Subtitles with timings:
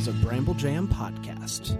[0.00, 1.76] is a Bramble Jam podcast.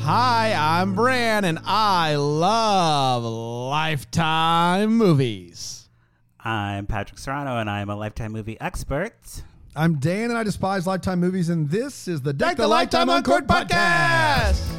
[0.00, 5.88] Hi, I'm Bran, and I love Lifetime movies.
[6.38, 9.14] I'm Patrick Serrano, and I'm a Lifetime movie expert.
[9.74, 13.08] I'm Dan, and I despise Lifetime movies, and this is the Deck, Deck the Lifetime
[13.08, 14.73] Uncorked podcast.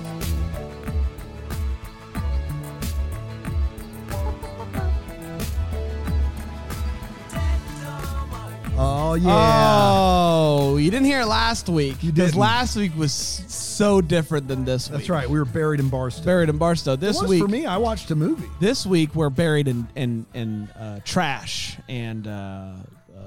[8.77, 12.03] Oh yeah, Oh, you didn't hear it last week.
[12.03, 12.41] You Because didn't.
[12.41, 14.97] last week was so different than this week.
[14.99, 15.29] that's right.
[15.29, 16.25] We were buried in Barstow.
[16.25, 16.97] Buried in Barstow.
[16.97, 17.65] This it was week, for me.
[17.65, 18.47] I watched a movie.
[18.59, 22.75] this week we're buried in in, in uh, trash and uh, uh,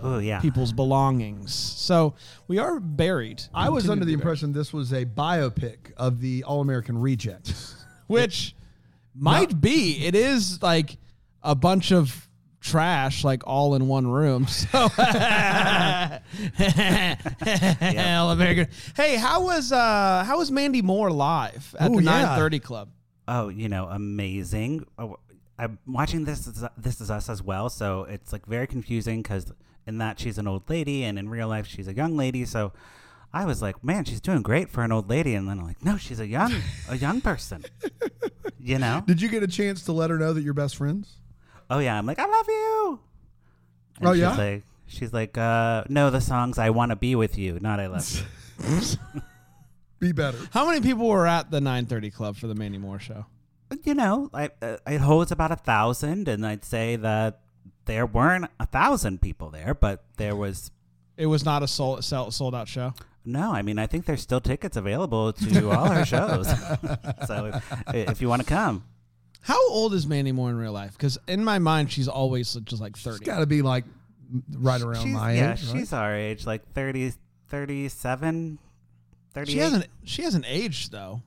[0.02, 0.40] Oh, yeah.
[0.40, 1.54] people's belongings.
[1.54, 2.14] So
[2.46, 3.42] we are buried.
[3.54, 7.74] I was under the impression this was a biopic of the All American Rejects.
[8.06, 8.54] which
[9.14, 10.04] might be.
[10.06, 10.98] It is like
[11.42, 12.27] a bunch of
[12.60, 14.46] trash, like all in one room.
[14.58, 14.88] So,
[17.78, 18.68] Hell, American.
[18.96, 22.24] Hey, how was uh how was Mandy Moore live at Ooh, the yeah.
[22.24, 22.90] nine thirty club?
[23.26, 24.84] Oh, you know, amazing.
[24.98, 25.16] Oh,
[25.58, 26.46] I'm watching this.
[26.46, 29.52] Is, this is us as well, so it's like very confusing because
[29.86, 32.44] in that she's an old lady, and in real life she's a young lady.
[32.44, 32.72] So
[33.32, 35.84] I was like, man, she's doing great for an old lady, and then I'm like,
[35.84, 36.52] no, she's a young,
[36.88, 37.64] a young person.
[38.60, 39.02] You know?
[39.06, 41.14] Did you get a chance to let her know that you're best friends?
[41.70, 43.00] Oh yeah, I'm like, I love you.
[43.98, 44.36] And Oh, she's yeah?
[44.36, 47.86] Like, she's like, uh, no, the songs I want to be with you, not I
[47.88, 48.26] love
[48.60, 48.80] you.
[50.00, 50.38] Be better.
[50.52, 53.26] How many people were at the nine thirty club for the Mandy Moore show?
[53.84, 57.40] you know, I, uh, it holds about a thousand, and I'd say that
[57.84, 60.70] there weren't a thousand people there, but there was.
[61.16, 62.94] It was not a sold sold, sold out show.
[63.24, 66.48] No, I mean, I think there's still tickets available to all her shows.
[67.26, 67.46] so
[67.88, 68.84] if, if you want to come,
[69.40, 70.92] How old is Mandy Moore in real life?
[70.92, 73.24] Because in my mind, she's always just like It's thirty.
[73.24, 73.84] got to be like
[74.58, 75.64] right around she's, my yeah, age.
[75.68, 75.78] right?
[75.78, 77.12] she's our age, like 30,
[77.48, 78.58] 37,
[79.34, 79.52] 38.
[79.52, 81.22] She hasn't she hasn't aged though.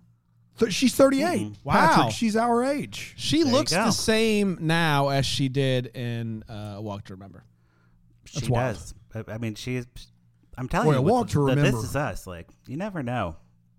[0.59, 1.25] Th- she's 38.
[1.41, 1.55] Mhm.
[1.63, 1.73] Wow.
[1.73, 3.13] Patrick, she's our age.
[3.17, 7.43] She There looks the same now as she did in uh, Walk to Remember.
[8.25, 8.75] She wild.
[8.75, 8.93] does.
[9.27, 9.85] I I mean, she's.
[10.57, 11.71] I'm telling Boy, you, Walk the- to the Remember.
[11.71, 12.27] This is us.
[12.27, 13.37] Like you never know.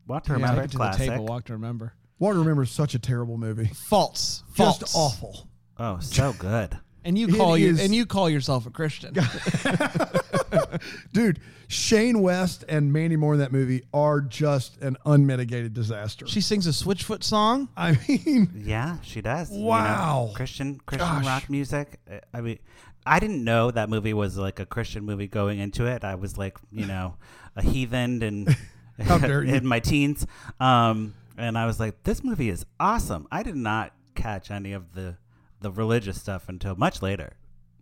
[0.08, 1.00] Walk to Yeah, remember, take it to classic.
[1.06, 1.26] the table.
[1.26, 1.92] Walk to Remember.
[2.22, 3.66] Walk to Remember is such a terrible movie.
[3.74, 4.42] False.
[4.52, 4.78] False.
[4.78, 5.46] Just awful.
[5.78, 6.78] Oh, so good.
[7.04, 9.12] And you It call you is- and you call yourself a Christian.
[11.12, 16.28] Dude, Shane West and Mandy Moore in that movie are just an unmitigated disaster.
[16.28, 17.68] she sings a Switchfoot song.
[17.76, 19.50] I mean, Yeah, she does.
[19.50, 20.30] you know, Wow.
[20.34, 21.26] Christian Christian Gosh.
[21.26, 21.98] rock music.
[22.08, 22.60] Uh, I mean,
[23.04, 26.04] I didn't know that movie was like a Christian movie going into it.
[26.04, 27.16] I was like, you know,
[27.56, 28.56] a heathen and
[29.00, 29.54] How dare you.
[29.54, 30.24] in my teens.
[30.60, 33.26] Um, and I was like, this movie is awesome.
[33.30, 35.16] I did not catch any of the
[35.60, 37.34] the religious stuff until much later.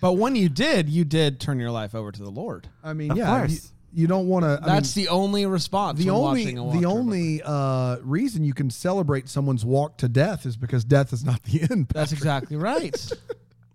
[0.00, 2.68] But when you did, you did turn your life over to the Lord.
[2.84, 3.72] I mean, Of yeah, you, course.
[3.92, 4.60] you don't want to.
[4.64, 5.98] That's the only response.
[5.98, 9.98] the when only watching a the to only uh, reason you can celebrate someone's walk
[9.98, 11.88] to death is because death is not the end.
[11.88, 12.96] That's exactly right.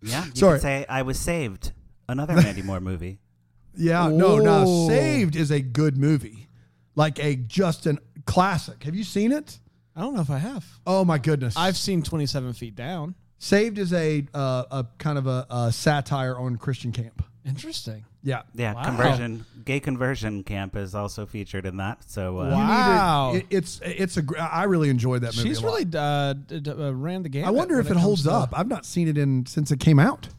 [0.06, 0.56] Yeah, you Sorry.
[0.60, 1.72] could say I was saved.
[2.10, 3.20] Another Mandy Moore movie.
[3.74, 4.88] Yeah, no, no.
[4.90, 6.50] Saved is a good movie,
[6.96, 8.84] like a just an classic.
[8.84, 9.60] Have you seen it?
[9.96, 10.66] I don't know if I have.
[10.88, 11.56] Oh my goodness!
[11.56, 13.16] I've seen Twenty Seven Feet Down.
[13.38, 17.24] Saved is a uh, a kind of a, a satire on Christian camp.
[17.46, 18.06] Interesting.
[18.26, 18.44] Yeah.
[18.56, 18.84] Yeah, Wow.
[18.86, 22.10] conversion, gay conversion camp is also featured in that.
[22.10, 23.34] So uh, You to- Wow.
[23.36, 24.22] it- it's it's a.
[24.22, 25.50] gr- I really enjoyed that movie.
[25.50, 25.74] She's a lot.
[25.74, 27.44] really uh, d- d- uh, ran the game.
[27.44, 28.58] I wonder if it holds up.
[28.58, 30.30] I've not seen it in since it came out.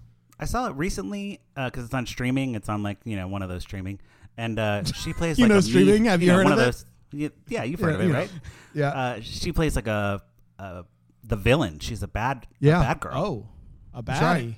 [0.40, 2.54] I saw it recently because it's on streaming.
[2.54, 4.00] It's on like you know one of those streaming,
[4.38, 5.38] and uh, she plays.
[5.38, 5.94] You like know a streaming?
[5.94, 6.72] mean- Have you know, heard one of of it?
[6.72, 6.86] those?
[7.14, 8.18] Yeah, yeah, you've heard Yeah, of it, you know.
[8.18, 8.30] right?
[8.74, 8.88] Yeah.
[8.88, 10.20] Uh, she plays like a,
[10.58, 10.84] a
[11.22, 11.78] the villain.
[11.78, 13.12] She's a bad, a bad girl.
[13.14, 13.46] Oh,
[13.94, 14.20] a baddie.
[14.20, 14.54] right.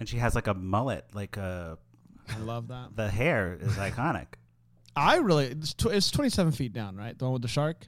[0.00, 1.04] and she has like a mullet.
[1.14, 1.76] Like uh,
[2.28, 2.96] I love that.
[2.96, 4.26] the hair is iconic.
[4.96, 7.16] I really it's, tw- it's 27 feet down, right?
[7.16, 7.86] The one with the shark.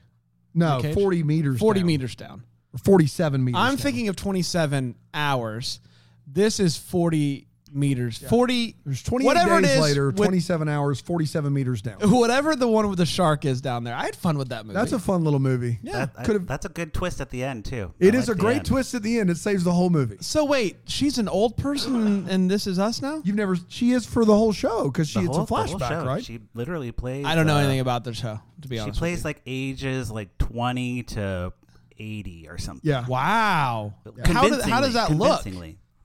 [0.53, 1.59] No, The forty meters.
[1.59, 1.87] 40 down.
[1.87, 2.43] meters down.
[2.73, 3.59] Or Forty-seven meters.
[3.59, 3.77] I'm down.
[3.77, 5.81] thinking of 27 hours.
[6.25, 8.17] This is 40 meters.
[8.29, 8.75] 40.
[8.85, 11.95] There's 28 whatever days it is later, with- 27 hours, 47 meters down.
[12.01, 13.95] Whatever the one with the shark is down there.
[13.95, 14.75] I had fun with that movie.
[14.75, 15.79] That's a fun little movie.
[15.81, 16.07] yeah.
[16.17, 17.93] That, I- that's a good twist at the end too.
[17.99, 18.65] It I is like a great end.
[18.65, 19.29] twist at the end.
[19.29, 20.17] It saves the whole movie.
[20.21, 23.21] so wait, she's an old person and this is us now?
[23.23, 23.57] You've never.
[23.67, 26.05] She is for the whole show because she The it's a flashback, show.
[26.05, 26.23] right?
[26.23, 27.25] She literally plays.
[27.25, 28.97] I don't know uh, anything about the show, to be honest.
[28.97, 31.53] She plays like ages like 20 to
[31.97, 32.81] 80 or something.
[32.89, 33.05] yeah.
[33.05, 33.11] you.
[33.11, 33.93] Wow.
[34.25, 35.45] How, does, how does that look?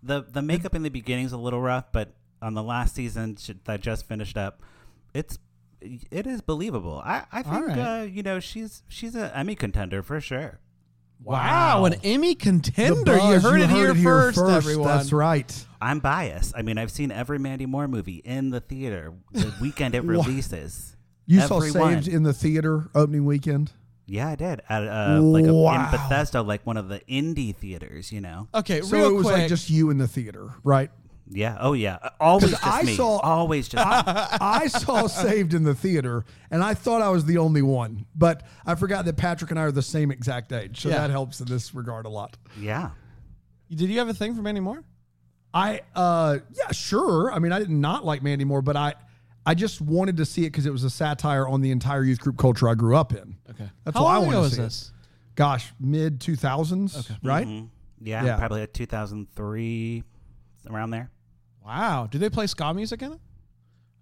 [0.06, 0.30] Convincingly.
[0.32, 2.12] The the makeup in the beginning is a little rough, but
[2.42, 4.62] on the last season that just finished up,
[5.14, 5.38] it's
[5.80, 7.02] it is believable.
[7.04, 8.00] I I think right.
[8.00, 10.60] uh, you know she's she's an Emmy contender for sure.
[11.22, 13.14] Wow, an Emmy The contender.
[13.14, 14.86] You buzz, heard, it, here first, everyone.
[14.88, 15.66] That's right.
[15.80, 16.54] I'm biased.
[16.54, 20.26] I mean, I've seen every Mandy Moore movie in the theater the weekend it What?
[20.26, 20.94] releases.
[21.26, 22.08] You saw Saved one.
[22.08, 23.72] in the theater opening weekend.
[24.06, 24.62] Yeah, I did.
[24.68, 25.84] At uh, like a, Wow.
[25.86, 28.12] in Bethesda, like one of the indie theaters.
[28.12, 28.48] You know.
[28.54, 29.38] Okay, So real it was quick.
[29.38, 30.90] like just you in the theater, right?
[31.28, 31.56] Yeah.
[31.58, 31.98] Oh yeah.
[32.00, 32.94] Uh, Always 'Cause just I me.
[32.94, 33.84] saw- Always just.
[33.84, 33.92] me.
[34.40, 38.44] I saw Saved in the theater, and I thought I was the only one, but
[38.64, 40.98] I forgot that Patrick and I are the same exact age, so Yeah.
[40.98, 42.36] that helps in this regard a lot.
[42.60, 42.90] yeah.
[43.68, 44.84] Did you have a thing for Mandy Moore?
[45.52, 47.32] I, uh, yeah, sure.
[47.32, 48.94] I mean, I did not like Mandy Moore, but I,
[49.48, 52.18] I just wanted to see it because it was a satire on the entire youth
[52.20, 53.36] group culture I grew up in.
[53.50, 53.70] Okay.
[53.84, 54.64] That's How why I long wanted ago to was see it.
[54.64, 54.92] this?
[55.36, 57.16] Gosh, mid two thousands, Okay.
[57.22, 57.46] right?
[57.46, 57.68] Mhm.
[58.00, 58.36] Yeah, Yeah.
[58.38, 60.02] Probably like 2003,
[60.68, 61.10] around there.
[61.64, 62.08] Wow.
[62.10, 63.20] Do they play ska music in it?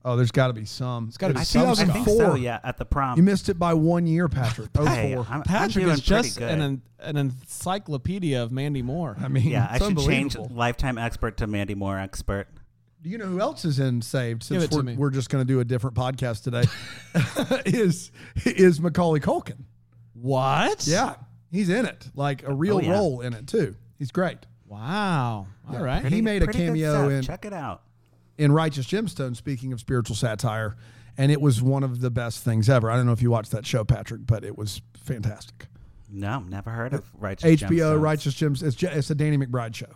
[0.07, 1.07] Oh, there's got to be some.
[1.09, 2.33] It's gotta be I some think, I think 2004.
[2.33, 2.35] so.
[2.37, 3.17] Yeah, at the prom.
[3.17, 4.69] You missed it by one year, Patrick.
[4.79, 5.25] Oh, Hey, four.
[5.31, 6.51] I'm, I'm Patrick doing is just good.
[6.59, 9.17] an an encyclopedia of Mandy Moore.
[9.21, 10.57] I mean, yeah, I it's should change unbelievable.
[10.57, 12.49] lifetime expert to Mandy Moore expert.
[13.05, 14.49] Do you know who else is in Saved?
[14.49, 14.97] Give Since it we're, me.
[14.97, 16.65] we're just going to do a different podcast today,
[17.67, 18.11] is
[18.47, 19.59] is Macaulay Culkin?
[20.15, 20.87] What?
[20.87, 21.17] Yeah,
[21.51, 22.93] he's in it, like a real Oh, yeah.
[22.93, 23.77] role in it too.
[23.99, 24.39] He's great.
[24.67, 25.49] Wow.
[25.71, 26.03] All right.
[26.07, 27.83] He made a cameo in- Check it out.
[28.39, 29.37] in Righteous Gemstone.
[29.37, 30.75] Speaking of spiritual satire,
[31.19, 32.91] and it was one of the best things ever.
[32.91, 35.67] I don't know if you watched that show, Patrick, but it was fantastic.
[36.11, 38.01] No, never heard of Righteous HBO Gemstones.
[38.01, 38.63] Righteous Gems.
[38.63, 39.93] It's, it's a Danny McBride show.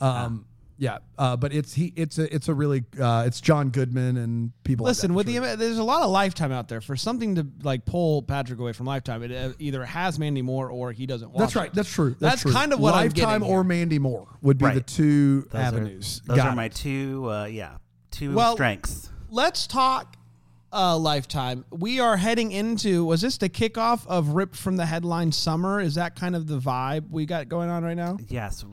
[0.00, 0.46] Um,
[0.76, 1.92] Yeah, uh, but it's he.
[1.94, 4.84] It's a it's a really uh, it's John Goodman and people.
[4.86, 5.52] Listen, like with that.
[5.52, 8.72] the there's a lot of Lifetime out there for something to like pull Patrick away
[8.72, 9.22] from Lifetime.
[9.22, 11.38] It uh, either has Mandy Moore or he doesn't watch.
[11.38, 11.68] that's right.
[11.68, 11.74] it.
[11.74, 12.10] That's true.
[12.10, 12.52] That's, That's true.
[12.52, 13.64] kind of what I'm Lifetime or here.
[13.64, 16.20] Mandy Moore would be the two Those avenues.
[16.24, 16.56] Are, those Got are it.
[16.56, 17.30] my two.
[17.30, 17.76] Uh, yeah,
[18.10, 19.10] two Well- strengths.
[19.30, 20.16] Let's talk
[20.72, 21.64] uh, Lifetime.
[21.70, 23.04] We are heading into.
[23.04, 25.80] Was this the kickoff of Ripped from the Headline Summer?
[25.80, 28.18] Is that kind of the vibe we got going on right now?
[28.28, 28.64] Yes,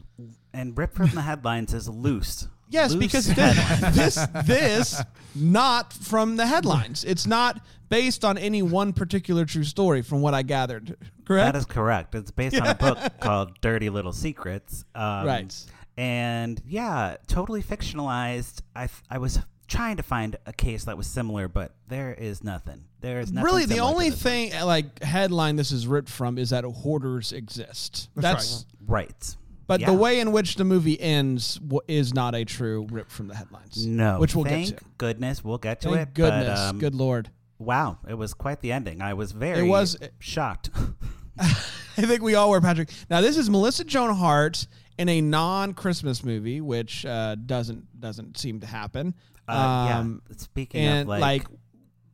[0.53, 2.47] and ripped from the headlines is loose.
[2.69, 3.95] Yes, Loose because headlines.
[3.95, 4.15] this
[4.45, 5.01] this
[5.35, 7.03] not from the headlines.
[7.03, 7.59] It's not
[7.89, 10.95] based on any one particular true story, from what I gathered.
[11.25, 11.51] Correct.
[11.53, 12.15] That is correct.
[12.15, 14.85] It's based on a book called Dirty Little Secrets.
[14.95, 15.65] Um, Right.
[15.97, 18.61] And yeah, totally fictionalized.
[18.75, 22.43] I, f- I was trying to find a case that was similar, but there is
[22.43, 22.85] nothing.
[23.01, 23.45] There is nothing.
[23.45, 28.09] really, the only thing like headline this is ripped from is that hoarders exist.
[28.15, 29.35] That's, Right.
[29.71, 29.87] But Yeah.
[29.87, 33.35] the way in which the movie ends w- is not a true rip from the
[33.35, 33.85] headlines.
[33.87, 34.19] No.
[34.19, 34.85] which we'll thank get to.
[34.97, 36.13] goodness we'll get to Thank it.
[36.13, 37.29] goodness, But, um, good lord.
[37.57, 39.01] Wow, it was quite the ending.
[39.01, 40.69] I was very was- shocked.
[41.39, 42.89] I think we all were Patrick.
[43.09, 48.59] Now this is Melissa Joan Hart in a non-Christmas movie, which uh, doesn't doesn't seem
[48.59, 49.13] to happen.
[49.47, 50.35] Uh, Um, yeah.
[50.37, 51.47] Speaking of like, like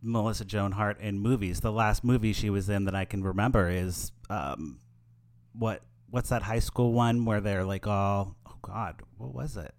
[0.01, 3.69] Melissa Joan Hart in movies, the last movie she was in that I can remember
[3.69, 4.80] is um,
[5.53, 9.74] what what's that high school one where they're like all oh god, what was it?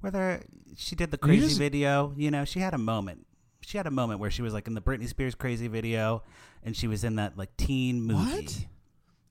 [0.00, 0.40] Where they
[0.76, 2.12] she did the You crazy just- video.
[2.16, 3.26] You know, she had a moment.
[3.62, 6.22] She had a moment where she was like in the Britney Spears crazy video,
[6.64, 8.42] and she was in that like teen movie.
[8.42, 8.66] What?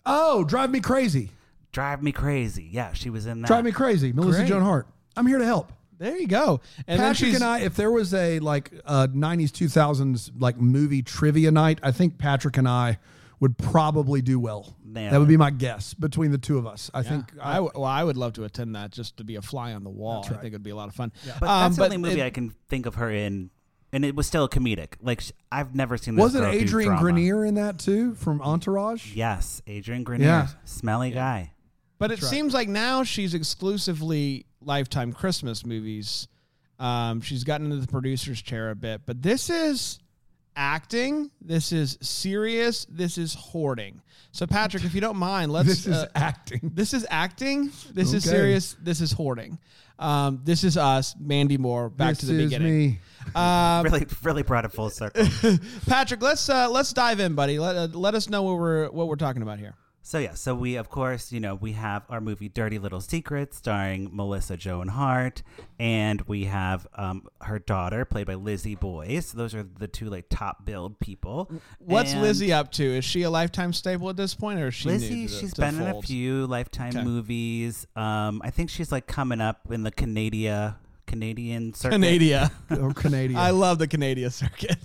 [0.05, 1.31] Oh, drive me crazy.
[1.71, 2.67] Drive me crazy.
[2.71, 3.47] Yeah, she was in that.
[3.47, 4.11] Drive me crazy.
[4.13, 4.49] Melissa Great.
[4.49, 4.87] Joan Hart.
[5.17, 5.71] I'm here to help.
[5.97, 6.61] there you go.
[6.87, 11.51] And Patrick and I, if there was a like uh, 90s, 2000s like movie trivia
[11.51, 12.97] night, I think Patrick and I
[13.39, 14.75] would probably do well.
[14.83, 16.91] Nail that would be my guess between the two of us.
[16.93, 17.03] I Yeah.
[17.09, 19.73] think I, w- well, I would love to attend that just to be a fly
[19.73, 20.25] on the wall.
[20.25, 21.11] I think it'd be a lot of fun.
[21.25, 21.37] Yeah.
[21.39, 23.49] But Um, that's the only but movie it- I can think of her in,
[23.93, 24.93] and it was still a comedic.
[25.01, 26.15] Like I've never seen.
[26.15, 26.97] This wasn't girl Adrian.
[26.97, 29.13] Grenier in that too from Entourage?
[29.15, 30.47] Yes, Adrian Grenier, Yeah.
[30.65, 31.53] smelly guy.
[31.97, 32.29] But it right.
[32.29, 36.27] seems like now she's exclusively Lifetime Christmas movies.
[36.79, 39.99] Um, she's gotten into the producer's chair a bit, but this is
[40.59, 41.31] acting.
[41.41, 42.85] This is serious.
[42.89, 44.01] This is hoarding.
[44.31, 45.67] So, Patrick, if you don't mind, let's.
[45.69, 46.59] This is uh, acting.
[46.75, 47.71] this is acting.
[47.91, 48.75] This is serious.
[48.79, 49.57] This is hoarding.
[49.97, 51.89] Um, this is us, Mandy Moore.
[51.89, 52.89] Back this to the is beginning.
[52.89, 52.99] me.
[53.35, 55.27] Um, Really, really brought it full circle.
[55.87, 57.59] Patrick, let's uh, let's dive in, buddy.
[57.59, 59.75] Let, uh, let us know what we're what we're talking about here.
[60.09, 63.57] So yeah, so we of course, you know, we have our movie Dirty Little Secrets,
[63.57, 65.43] starring Melissa Joan Hart,
[65.77, 69.31] and we have um, her daughter, played by Lizzie Boys.
[69.31, 71.51] Those are the two like top billed people.
[71.77, 72.83] What's And- Lizzie up to?
[72.83, 75.39] Is she a lifetime staple at this point, or is she Lizzie, new to the-
[75.41, 77.03] she's to the been in a few Lifetime Okay.
[77.03, 77.85] movies.
[77.95, 82.01] Um, I think she's like coming up in the Canada Canadian circuit.
[82.01, 82.51] Canada.
[82.81, 83.39] Or Canadian.
[83.39, 84.77] I love the Canadian circuit.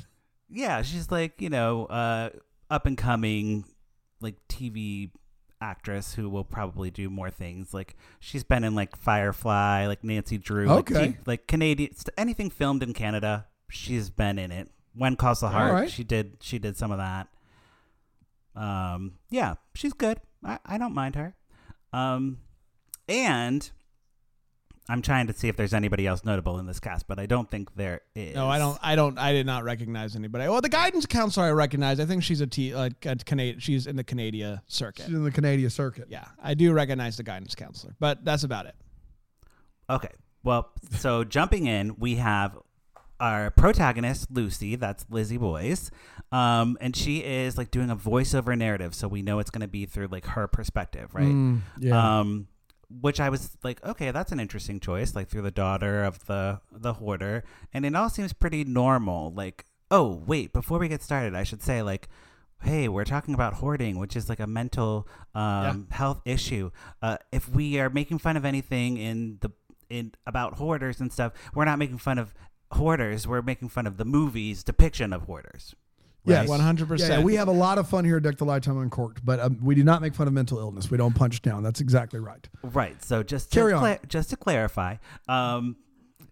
[0.51, 2.29] Yeah, she's like you know uh,
[2.69, 3.65] up and coming
[4.21, 5.11] like TV
[5.61, 7.73] actress who will probably do more things.
[7.73, 10.67] Like she's been in like Firefly, like Nancy Drew.
[10.67, 11.13] like, Okay.
[11.13, 14.71] t- like Canadian anything filmed in Canada, she's been in it.
[14.97, 15.91] When Calls the Heart, right.
[15.91, 17.29] she did she did some of that.
[18.55, 20.21] Um, yeah, she's good.
[20.45, 21.35] I, I don't mind her.
[21.93, 22.39] Um,
[23.09, 23.69] and
[24.89, 27.51] I'm trying to see if there's anybody else notable in this cast, but I don't
[27.51, 28.35] think there is.
[28.35, 28.79] No, I don't.
[28.83, 29.19] I don't.
[29.19, 30.47] I did not recognize anybody.
[30.47, 32.01] Well, the guidance counselor I recognize.
[32.01, 33.61] I think she's a T, like a Canadian.
[33.61, 35.07] She's in the Canada circuit.
[35.07, 36.09] She's in the Canadian circuit.
[36.11, 38.75] Yeah, I do recognize the guidance counselor, but that's about it.
[39.89, 40.11] Okay.
[40.43, 42.59] Well, so jumping in, we have
[43.19, 44.77] our protagonist Lucy.
[44.77, 45.91] That's Lizzie Boys,
[46.31, 49.69] um, and she is like doing a voiceover narrative, so we know it's going to
[49.69, 51.25] be through like her perspective, right?
[51.25, 52.19] Mm, yeah.
[52.21, 52.49] Um,
[53.01, 56.61] which I was like, okay, that's an interesting choice, like through the daughter of the
[56.71, 59.33] the hoarder, and it all seems pretty normal.
[59.33, 62.09] Like, oh wait, before we get started, I should say like.
[62.63, 66.71] Hey, we're talking about hoarding, which is like a mental um, health issue.
[67.03, 69.51] Uh, if we are making fun of anything in the
[69.91, 72.33] in about hoarders and stuff, we're not making fun of
[72.73, 73.27] hoarders.
[73.27, 75.75] We're making fun of the movie's depiction of hoarders.
[76.27, 76.49] Yes.
[76.49, 77.23] one hundred percent.
[77.23, 79.75] we have a lot of fun here at Deck the Lifetime Uncorked, but um, we
[79.75, 80.91] do not make fun of mental illness.
[80.91, 81.63] We don't punch down.
[81.63, 82.49] That's exactly right.
[82.63, 83.03] Right.
[83.05, 83.81] So just Carry to on.
[83.83, 84.97] cla- just to clarify,
[85.29, 85.77] um,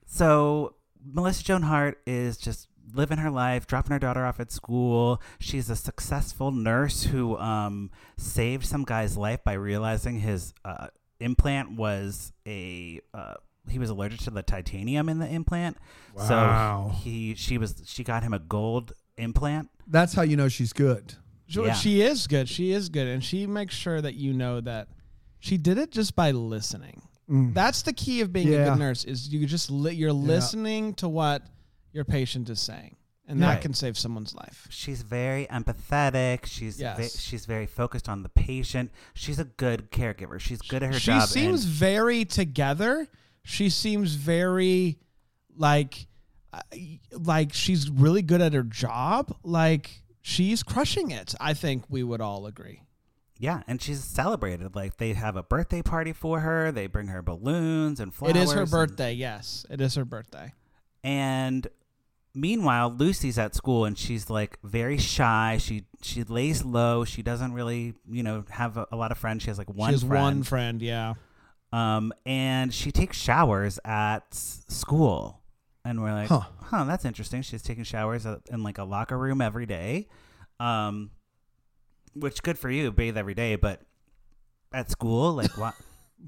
[0.07, 5.21] so Melissa Joan Hart is just living her life, dropping her daughter off at school.
[5.39, 10.89] She's a successful nurse who um, saved some guy's life by realizing his uh,
[11.21, 13.01] implant was a.
[13.15, 13.35] Uh,
[13.69, 15.77] he was allergic to the titanium in the implant,
[16.17, 16.91] Wow.
[16.93, 19.69] so he she was she got him a gold implant.
[19.87, 21.15] That's how you know she's good.
[21.47, 21.75] She, Yeah.
[21.75, 22.49] she is good.
[22.49, 24.89] She is good, and she makes sure that you know that
[25.39, 27.03] she did it just by listening.
[27.29, 28.65] That's the key of being a Mm.
[28.71, 29.05] Good nurse.
[29.05, 31.43] Is you just li- you're listening to what
[31.93, 33.61] your patient is saying, and that Right.
[33.63, 34.67] can save someone's life.
[34.71, 36.45] She's very empathetic.
[36.47, 38.91] She's ve- she's very focused on the patient.
[39.15, 40.39] She's a good caregiver.
[40.41, 41.29] She's good at her she job.
[41.29, 43.09] seems and- very together.
[43.45, 44.99] She seems very
[45.57, 46.07] like
[47.13, 49.35] like she's really good at her job.
[49.43, 51.35] Like she's crushing it.
[51.41, 52.83] I think we would all agree.
[53.39, 54.75] yeah, and she's celebrated.
[54.77, 56.71] Like they have a birthday party for her.
[56.73, 58.37] They bring her balloons and flowers.
[58.37, 59.13] it is her and- birthday.
[59.13, 60.53] yes, it is her birthday.
[61.05, 61.67] And
[62.35, 65.59] meanwhile, Lucy's at school and she's like very shy.
[65.61, 67.05] She she lays low.
[67.05, 69.43] She doesn't really you know have a, a lot of friends.
[69.43, 70.23] She has like one she has friend.
[70.23, 70.81] one friend.
[70.83, 71.15] Yeah.
[71.73, 75.42] Um, and she takes showers at school.
[75.85, 76.43] And we're like, Huh.
[76.63, 77.43] huh, that's interesting.
[77.43, 80.09] She's taking showers in like a locker room every day.
[80.61, 81.11] Um,
[82.15, 83.81] which good for you, bathe every day, but
[84.73, 85.75] at school, like what?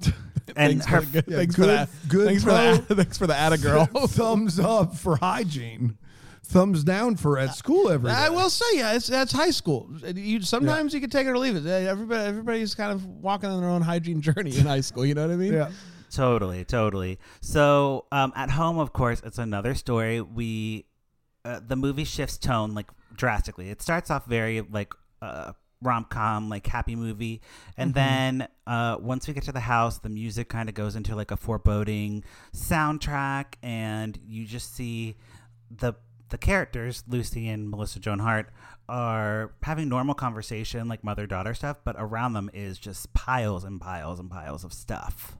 [0.56, 1.88] and thanks her, for good, Yeah, thanks good- for that.
[2.08, 2.86] good thanks for that.
[2.96, 3.84] Thanks for the atta girl.
[4.08, 5.98] Thumbs up for hygiene.
[6.46, 8.16] Thumbs down for at school every day.
[8.16, 9.88] I will say, yeah, it's that's high school.
[10.14, 11.64] You sometimes you can take it or leave it.
[11.66, 15.06] Everybody, everybody's kind of walking on their own hygiene journey in high school.
[15.06, 15.52] You know what I mean?
[15.54, 15.70] Yeah.
[16.14, 17.18] Totally, totally.
[17.40, 20.20] So um, at home, of course, it's another story.
[20.20, 20.86] We
[21.44, 23.68] uh, the movie shifts tone like drastically.
[23.68, 27.42] It starts off very like uh, rom com, like happy movie,
[27.76, 31.16] and then uh, once we get to the house, the music kind of goes into
[31.16, 32.22] like a foreboding
[32.54, 35.16] soundtrack, and you just see
[35.68, 35.94] the
[36.28, 38.50] the characters Lucy and Melissa Joan Hart
[38.88, 43.80] are having normal conversation like mother daughter stuff, but around them is just piles and
[43.80, 45.36] piles and piles of stuff.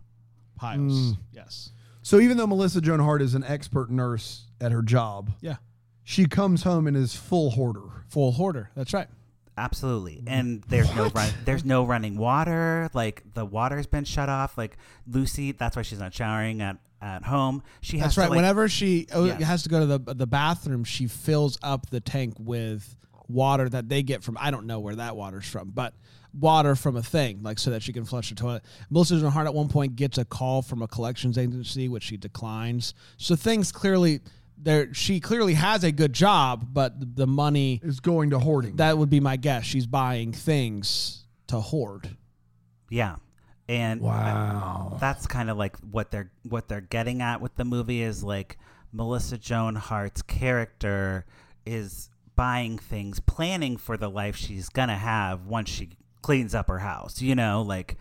[0.65, 1.13] Piles.
[1.13, 1.19] Mm.
[1.33, 1.71] Yes.
[2.03, 5.57] So even though Melissa Joan Hart is an expert nurse at her job, Yeah.
[6.03, 8.05] she comes home and is full hoarder.
[8.09, 8.71] Full hoarder.
[8.75, 9.09] That's right.
[9.57, 12.91] Absolutely, and there's no run, there's no running water.
[12.93, 14.59] Like the water's been shut off.
[14.59, 17.63] Like Lucy, that's why she's not showering at at home.
[17.81, 18.31] She has That's to, right.
[18.31, 19.43] like- Whenever she oh, Yes.
[19.45, 22.97] has to go to the the bathroom, she fills up the tank with
[23.29, 25.95] water that they get from I don't know where that water's from, but
[26.39, 28.65] water from a thing, like so that she can flush the toilet.
[28.91, 32.17] Melissa Joan Hart at one point gets a call from a collections agency, which she
[32.17, 32.95] declines.
[33.17, 34.21] So things clearly
[34.57, 38.77] there she clearly has a good job, but the- the money Is going to hoarding.
[38.77, 39.65] that would be my guess.
[39.65, 42.17] She's buying things to hoard.
[42.91, 43.17] yeah,
[43.69, 44.97] and wow.
[45.01, 48.57] that's kind of like what they're what they're getting at with the movie is like
[48.93, 51.25] Melissa Joan Hart's character
[51.67, 55.91] is buying things, planning for the life she's gonna have once she
[56.25, 57.21] cleans up her house.
[57.23, 57.97] You know, like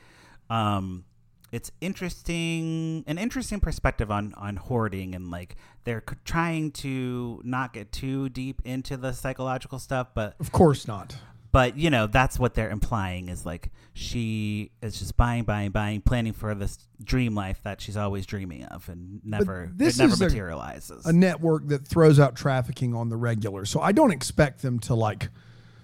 [0.49, 1.05] um
[1.51, 7.73] it's interesting an interesting perspective on on hoarding and like they're c- trying to not
[7.73, 11.15] get too deep into the psychological stuff but Of course not.
[11.51, 16.01] but you know that's what they're implying is like she is just buying buying buying
[16.01, 20.13] planning for this dream life that she's always dreaming of and never this it never
[20.13, 23.65] is a- materializes A network that throws out trafficking on the regular.
[23.65, 25.29] So I don't expect them to like,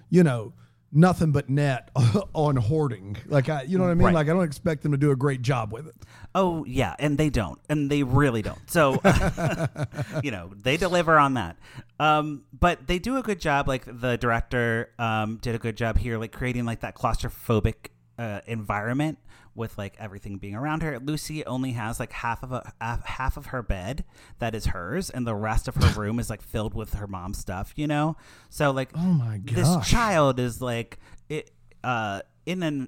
[0.09, 0.53] you know,
[0.91, 1.89] nothing but net
[2.33, 3.17] on hoarding.
[3.27, 4.05] Like I, you know what I mean?
[4.05, 4.15] Right.
[4.15, 5.95] Like I don't expect them to do a great job with it.
[6.35, 8.99] oh yeah and they don't and they really don't so
[10.23, 11.57] you know they deliver on that
[11.99, 15.97] um but they do a good job like the director um did a good job
[15.97, 17.87] here like creating like that claustrophobic
[18.19, 19.17] uh, environment
[19.59, 20.97] with like everything being around her.
[20.99, 24.03] Lucy only has like half of a half- of her bed
[24.39, 27.37] that is hers, and the rest of her room is like filled with her mom's
[27.37, 27.73] stuff.
[27.75, 28.17] You know,
[28.49, 30.97] so like Oh my god, this child is like
[31.29, 31.51] it
[31.83, 32.87] uh in an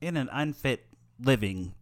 [0.00, 0.86] in an unfit
[1.20, 1.74] living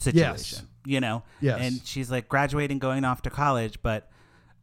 [0.00, 0.64] situation Yes.
[0.86, 1.58] you know Yes.
[1.60, 4.08] and she's like graduating going off to college but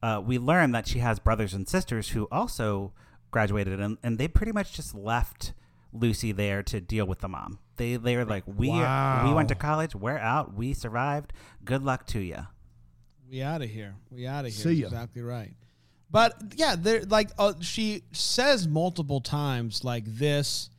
[0.04, 2.92] uh, we learn that she has brothers and sisters who also
[3.32, 5.54] graduated and, and they pretty much just left
[5.94, 9.56] lucy there to deal with the mom they they were like we we went to
[9.56, 12.46] college we're out we survived good luck to you
[13.30, 13.96] We out of here.
[14.10, 14.64] We out of here.
[14.64, 14.88] See ya.
[14.88, 15.54] Exactly right.
[16.10, 20.70] But yeah, there like uh, she says multiple times like this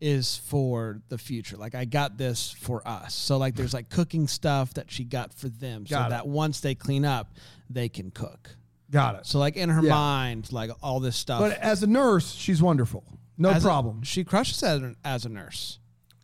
[0.00, 1.58] is for the future.
[1.58, 3.14] Like I got this for us.
[3.14, 6.08] So like there's like cooking stuff that she got for them so it.
[6.08, 7.34] that once they clean up,
[7.68, 8.56] they can cook.
[8.90, 9.26] Got it.
[9.26, 9.90] So like in her Yeah.
[9.90, 11.40] mind, like all this stuff.
[11.40, 13.04] But as a nurse, she's wonderful.
[13.36, 14.02] No as a- problem.
[14.04, 15.79] she crushes as, as a nurse.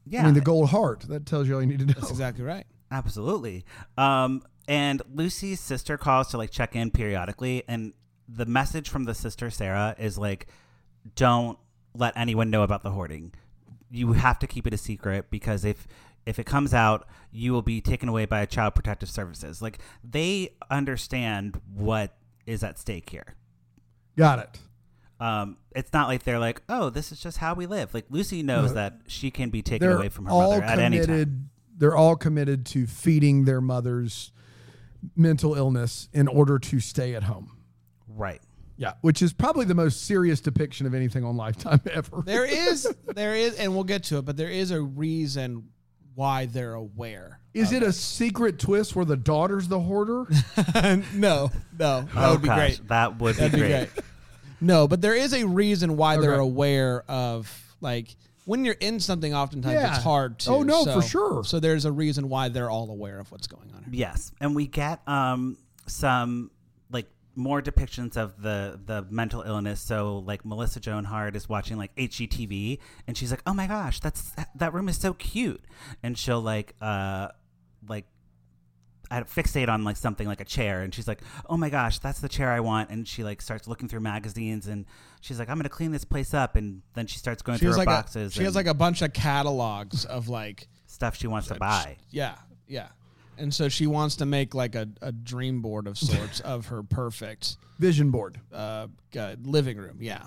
[0.06, 1.00] Yeah I mean, the gold heart.
[1.08, 1.94] That tells you all you need to know.
[1.94, 2.66] That's exactly right.
[2.90, 3.64] Absolutely.
[3.98, 7.92] Um, and Lucy's sister calls to like check in periodically, and
[8.28, 10.46] the message from the sister Sarah is like,
[11.14, 11.58] "Don't
[11.94, 13.32] let anyone know about the hoarding.
[13.90, 15.86] You have to keep it a secret because if
[16.24, 19.62] if it comes out, you will be taken away by Child Protective Services.
[19.62, 23.34] Like they understand what is at stake here.
[24.16, 24.58] Got it.
[25.18, 28.42] Um, it's not like they're like, "Oh, this is just how we live." Like Lucy
[28.42, 28.74] knows No.
[28.74, 31.06] that she can be taken They're away from her all mother at any time.
[31.06, 31.48] committed.
[31.78, 34.32] They're all committed to feeding their mother's
[35.14, 37.52] mental illness in order to stay at home.
[38.08, 38.40] Right.
[38.78, 42.22] Yeah, which is probably the most serious depiction of anything on Lifetime ever.
[42.24, 45.68] There is there is and we'll get to it, but there is a reason
[46.14, 47.40] why they're aware.
[47.54, 50.26] Is it a secret twist where the daughter's the hoarder?
[51.14, 52.88] no, no, that oh would be gosh, great.
[52.88, 53.88] that would be That'd be great.
[54.60, 56.40] No, but there is a reason why they're Okay.
[56.42, 59.34] aware of like when you're in something.
[59.34, 59.94] Oftentimes, Yeah.
[59.94, 60.50] it's hard to.
[60.50, 61.44] Oh, no, so, for sure.
[61.44, 63.84] So there's a reason why they're all aware of what's going on.
[63.84, 63.92] Here.
[64.08, 66.50] Yes, and we get um some
[66.90, 69.80] like more depictions of the the mental illness.
[69.80, 74.00] So like Melissa Joan Hart is watching like HGTV, and she's like, "Oh my gosh,
[74.00, 75.64] that's that room is so cute,"
[76.02, 77.28] and she'll like uh
[77.88, 78.06] like.
[79.10, 82.20] I fixate on like something like a chair, and she's like, "Oh my gosh, that's
[82.20, 84.84] the chair I want!" And she like starts looking through magazines, and
[85.20, 87.68] she's like, "I'm gonna clean this place up." And then she starts going She through
[87.70, 88.32] has her like boxes.
[88.32, 91.96] a she has like a bunch of catalogs of like stuff she wants to buy.
[92.10, 92.34] yeah
[92.68, 92.88] yeah,
[93.38, 96.82] and so she wants to make like a, a dream board of sorts of her
[96.82, 98.40] perfect Vision board.
[98.52, 98.88] uh,
[99.18, 99.98] uh, living room.
[100.00, 100.22] Yeah.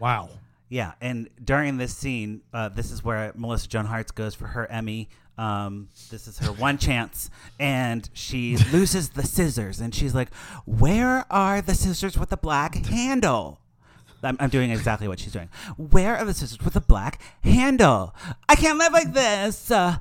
[0.00, 0.30] Wow.
[0.68, 4.66] Yeah, and during this scene, uh, this is where Melissa Joan Hart goes for her
[4.66, 5.08] Emmy.
[5.38, 10.32] Um, this is her one chance, and she loses the scissors, and she's like,
[10.64, 13.60] "Where are the scissors with the black handle?"
[14.22, 15.48] I'm, I'm doing exactly what she's doing.
[15.76, 18.14] Where are the scissors with the black handle?
[18.48, 19.70] I can't live like this.
[19.70, 19.96] Uh,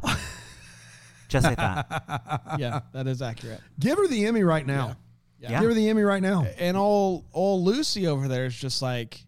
[1.28, 2.42] just like that.
[2.58, 3.62] Yeah, that is accurate.
[3.80, 4.96] Give her the Emmy right now.
[5.40, 5.60] Yeah.
[5.60, 6.48] Give her the Emmy right now.
[6.58, 9.25] and all old Lucy over there is just like,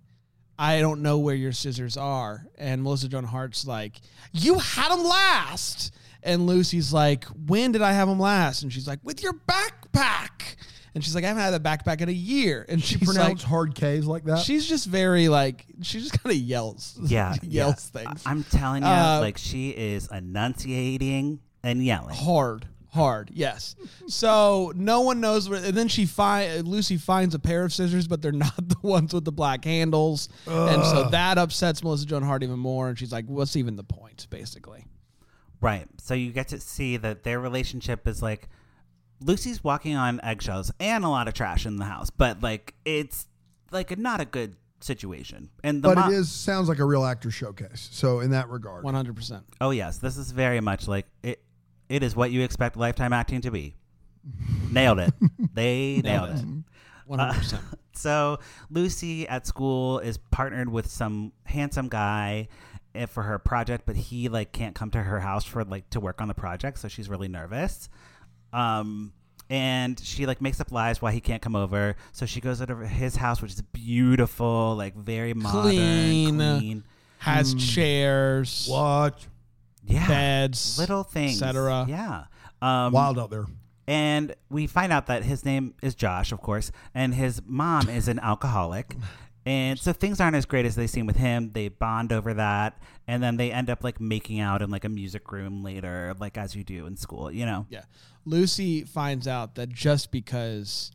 [0.59, 2.45] I don't know where your scissors are.
[2.57, 3.99] And Melissa Joan Hart's like,
[4.31, 5.93] you had them last.
[6.23, 8.63] And Lucy's like, when did I have them last?
[8.63, 10.55] And she's like, with your backpack.
[10.95, 12.65] And she's like, I haven't had that backpack in a year.
[12.67, 14.39] And She she's like, hard K's like that.
[14.39, 16.97] she's just very like, she just kind of yells.
[17.05, 18.01] Yeah, yells yeah.
[18.03, 18.23] things.
[18.25, 22.15] I- I'm telling you, Uh, like she is enunciating and yelling.
[22.15, 22.67] hard
[22.97, 23.75] hard yes
[24.07, 28.07] so no one knows where and then she find lucy finds a pair of scissors
[28.07, 32.23] but they're not the ones with the black handles and so that upsets melissa joan
[32.23, 34.83] hart even more and she's like what's even the point basically
[35.59, 35.87] Right.
[35.99, 38.47] So you get to see that their relationship is like
[39.21, 43.27] Lucy's walking on eggshells and a lot of trash in the house, but like it's
[43.71, 45.49] like not a good situation.
[45.63, 47.89] And the but mo- it is sounds like a real actor showcase.
[47.91, 51.41] So in that regard, 100% Oh yes, this is very much like it.
[51.89, 53.75] It is what you expect lifetime acting to be.
[54.71, 55.13] Nailed it.
[55.53, 56.45] They nailed, it.
[57.09, 57.59] 100%
[57.93, 58.37] So
[58.69, 62.47] Lucy at school is partnered with some handsome guy
[62.93, 65.99] eh, for her project, but he like can't come to her house for like to
[65.99, 67.89] work on the project, so she's really nervous.
[68.53, 69.13] Um,
[69.49, 71.95] and she like makes up lies why he can't come over.
[72.11, 76.37] So she goes over to his house, which is beautiful, like very modern, Clean.
[76.37, 76.83] clean.
[77.19, 79.25] has chairs what
[79.87, 81.85] Yeah, beds little things, etc.
[81.87, 82.25] Yeah.
[82.61, 83.45] Um, wild out there.
[83.87, 88.07] and we find out that his name is Josh, of course, and his mom is
[88.07, 88.95] an alcoholic.
[89.45, 91.51] And so things aren't as great as they seem with him.
[91.53, 94.89] They bond over that, and then they end up like making out in like a
[94.89, 97.65] music room later, like as you do in school, you know.
[97.69, 97.83] yeah
[98.25, 100.91] lucy finds out that just because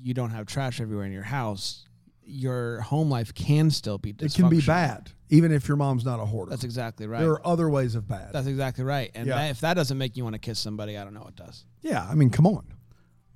[0.00, 1.84] you don't have trash everywhere in your house
[2.24, 5.10] your home life can still be It can be bad.
[5.30, 6.50] Even if your mom's not a hoarder.
[6.50, 7.20] That's exactly right.
[7.20, 8.32] There are other ways of bad.
[8.32, 9.10] That's exactly right.
[9.14, 9.36] And Yeah.
[9.36, 11.64] that, if that doesn't make you want to kiss somebody, I don't know what does.
[11.82, 12.66] yeah, I mean, come on.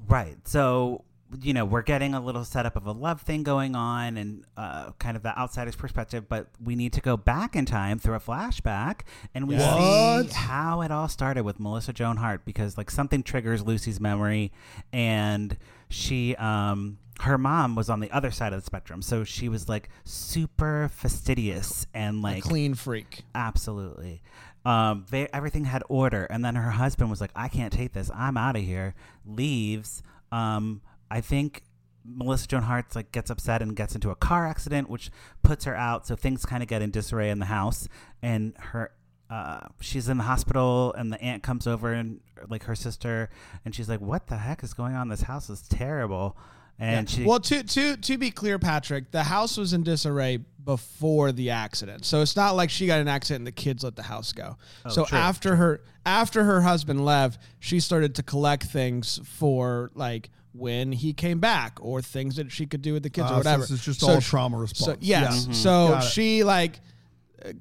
[0.06, 0.36] Right.
[0.46, 1.04] So,
[1.40, 4.90] you know, we're getting a little setup of a love thing going on and uh,
[4.98, 8.20] kind of the outsider's perspective, but we need to go back in time through a
[8.20, 9.00] flashback
[9.34, 10.26] and we What?
[10.30, 14.52] see how it all started with Melissa Joan Hart because like something triggers Lucy's memory
[14.92, 15.56] and
[15.88, 19.02] she um her mom was on the other side of the spectrum.
[19.02, 23.22] So she was like super fastidious and A like clean freak.
[23.34, 24.22] Absolutely.
[24.64, 28.10] Um, they, everything had order, and then her husband was like, "I can't take this.
[28.14, 28.94] I'm out of here."
[29.26, 30.02] Leaves.
[30.32, 31.64] Um, I think
[32.04, 35.10] Melissa Joan Hart like gets upset and gets into a car accident, which
[35.42, 36.06] puts her out.
[36.06, 37.88] So things kind of get in disarray in the house,
[38.22, 38.90] and her.
[39.30, 43.30] Uh, she's in the hospital, and the aunt comes over and like her sister,
[43.64, 45.08] and she's like, "What the heck is going on?
[45.08, 46.36] This house is terrible."
[46.78, 51.30] And she, well, to to to be clear, Patrick, the house was in disarray before
[51.30, 54.02] the accident, so it's not like she got an accident and the kids let the
[54.02, 54.56] house go.
[54.90, 59.90] so Oh, true, after her after her husband left, she started to collect things for
[59.94, 63.34] like when he came back or things that she could do with the kids Uh,
[63.34, 63.62] or whatever.
[63.62, 64.84] this is just So all sh- trauma response.
[64.84, 65.52] So yes, Yeah.
[65.54, 66.08] so Got it.
[66.08, 66.80] she like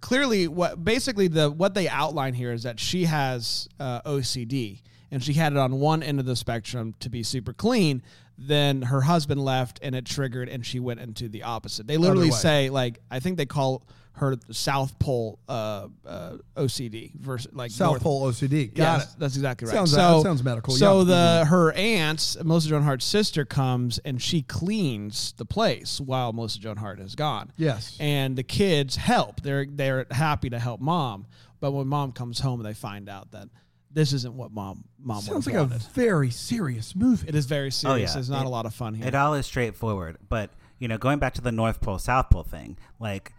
[0.01, 4.81] clearly what basically the what they outline here is that she has uh, OCD
[5.13, 8.01] and she had it on one end of the spectrum to be super clean.
[8.37, 11.87] Then her husband left and it triggered and she went into the opposite.
[11.87, 13.83] They literally say like I think they call
[14.15, 18.73] her South Pole uh, uh, OCD versus like South North Pole OCD.
[18.73, 19.19] Got Yes, it.
[19.19, 19.73] That's exactly right.
[19.75, 21.03] Sounds- so sounds medical, So yeah.
[21.05, 26.59] the her aunt, Melissa Joan Hart's sister, comes and she cleans the place while Melissa
[26.59, 27.51] Joan Hart is gone.
[27.57, 27.97] Yes.
[27.99, 29.41] and the kids help.
[29.41, 31.25] They're they're happy to help mom,
[31.59, 33.47] but when mom comes home, they find out that
[33.93, 37.27] this isn't what mom mom Sounds would like have a very serious movie.
[37.27, 38.09] It is very serious.
[38.11, 38.13] yeah.
[38.15, 39.07] There's not It- a lot of fun here.
[39.07, 42.43] It all is straightforward, but you know, going back to the North Pole South Pole
[42.43, 43.33] thing, like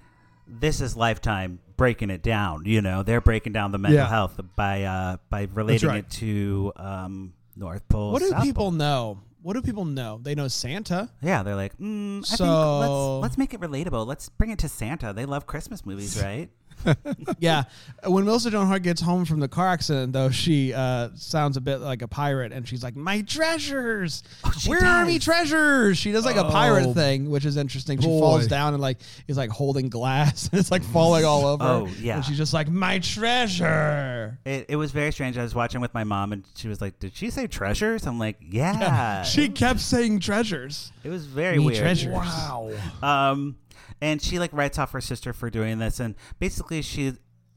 [0.47, 2.65] this is Lifetime breaking it down.
[2.67, 4.09] You know, they're breaking down the mental Yeah.
[4.09, 5.99] health by uh, by relating right.
[6.05, 8.13] it to um, North Pole.
[8.13, 8.73] what do South people Pole.
[8.73, 9.21] know?
[9.43, 10.19] What do people know?
[10.23, 11.11] They know Santa.
[11.21, 12.79] Yeah, they're like, mm, I think So-
[13.19, 14.07] let's let's make it relatable.
[14.07, 15.13] Let's bring it to Santa.
[15.13, 16.49] They love Christmas movies, right?
[17.39, 17.65] yeah.
[18.07, 21.61] When Melissa Joan Hart gets home from the car accident, though, she uh, sounds a
[21.61, 25.25] bit like a pirate, and she's like, "My treasures, Oh, she where are me does.
[25.25, 27.99] treasures?" She does like a pirate Oh, thing, which is interesting.
[28.01, 31.65] She falls down and like is like holding glass, and it's like falling all over.
[31.65, 32.17] Oh, yeah.
[32.17, 35.39] And she's just like, "My treasure." It, it was very strange.
[35.39, 38.19] I was watching with my mom, and she was like, "Did she say treasures?" I'm
[38.19, 40.93] like, "Yeah." She kept saying treasures.
[41.03, 41.79] it was very Me weird.
[41.79, 42.13] treasures.
[42.13, 42.71] wow.
[43.03, 43.57] Um,
[44.01, 47.15] and she like writes off her sister for doing this, and basically she,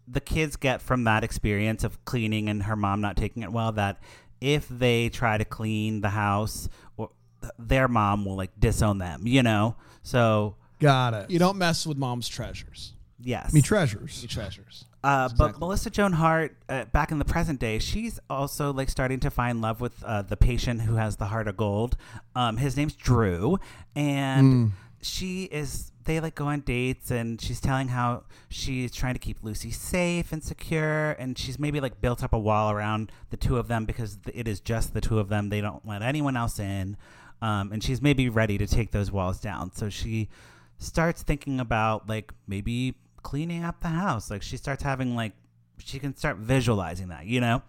[0.07, 3.71] the kids get from that experience of cleaning and her mom not taking it well
[3.73, 3.99] that
[4.39, 7.09] if they try to clean the house, or
[7.57, 9.75] their mom will like disown them, you know.
[10.03, 11.29] So Got it.
[11.31, 12.93] You don't mess with mom's treasures.
[13.19, 14.21] yes, me treasures.
[14.21, 14.85] Me treasures.
[15.03, 15.51] Uh, Exactly.
[15.53, 19.29] But Melissa Joan Hart, uh, back in the present day, she's also like starting to
[19.29, 21.95] find love with uh, the patient who has the heart of gold.
[22.35, 23.57] Um, his name's Drew,
[23.95, 25.91] and she is.
[26.07, 30.31] They like go on dates, and she's telling how she's trying to keep Lucy safe
[30.31, 33.83] and secure, and she's maybe like built up a wall around the two of them
[33.83, 35.49] because it is just the two of them.
[35.49, 36.95] They don't let anyone else in,
[37.41, 39.73] um, and she's maybe ready to take those walls down.
[39.73, 40.29] So she
[40.77, 44.31] starts thinking about like maybe cleaning up the house.
[44.31, 45.33] Like she starts having like
[45.77, 47.63] she can start visualizing that, you know.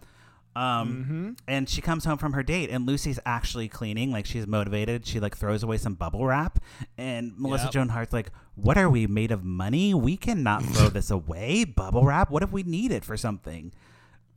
[0.55, 4.11] Um, and she comes home from her date, and Lucy's actually cleaning.
[4.11, 5.05] Like she's motivated.
[5.05, 6.59] She like throws away some bubble wrap,
[6.97, 7.73] and Melissa Yep.
[7.73, 9.43] Joan Hart's like, "What are we made of?
[9.43, 9.93] Money?
[9.93, 11.63] We cannot throw this away.
[11.63, 12.29] Bubble wrap?
[12.31, 13.71] What if we need it for something?"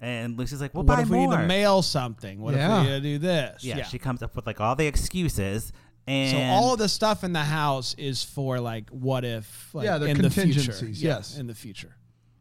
[0.00, 2.40] And Lucy's like, "We'll what buy if we need to mail something?
[2.40, 2.80] What Yeah.
[2.80, 3.64] if we need to do this?
[3.64, 5.72] yeah, she comes up with like all the excuses,
[6.06, 9.84] and So all of the stuff in the house is for like what if like
[9.86, 10.54] Yeah, they're in the future.
[10.60, 11.38] contingencies, Yeah, yes.
[11.38, 11.96] in the future.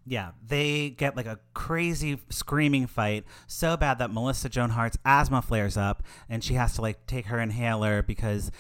[0.05, 5.41] Yeah, they get like a crazy screaming fight so bad that Melissa Joan Hart's asthma
[5.41, 8.51] flares up and she has to like take her inhaler because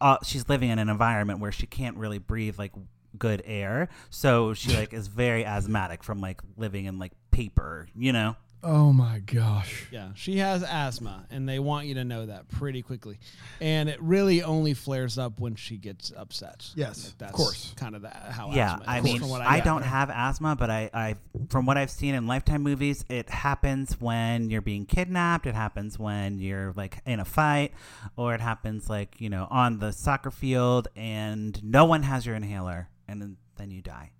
[0.00, 2.72] uh, she's living in an environment where she can't really breathe like
[3.18, 3.88] good air.
[4.10, 8.36] So she like is very asthmatic from like living in like paper, you know?
[8.62, 9.86] Oh my gosh.
[9.90, 13.18] Yeah, she has asthma, and they want you to know that pretty quickly.
[13.58, 16.68] And it really only flares up when she gets upset.
[16.74, 17.72] Yes, Like, of course.
[17.76, 18.50] kind of the, how.
[18.52, 19.64] yeah, asthma I mean, from what I, gather.
[19.70, 21.14] don't have asthma, but I, I,
[21.48, 25.46] from what I've seen in Lifetime movies, it happens when you're being kidnapped.
[25.46, 27.72] It happens when you're like in a fight,
[28.16, 32.34] or it happens like you know on the soccer field and no one has your
[32.36, 34.10] inhaler, and then, then you die.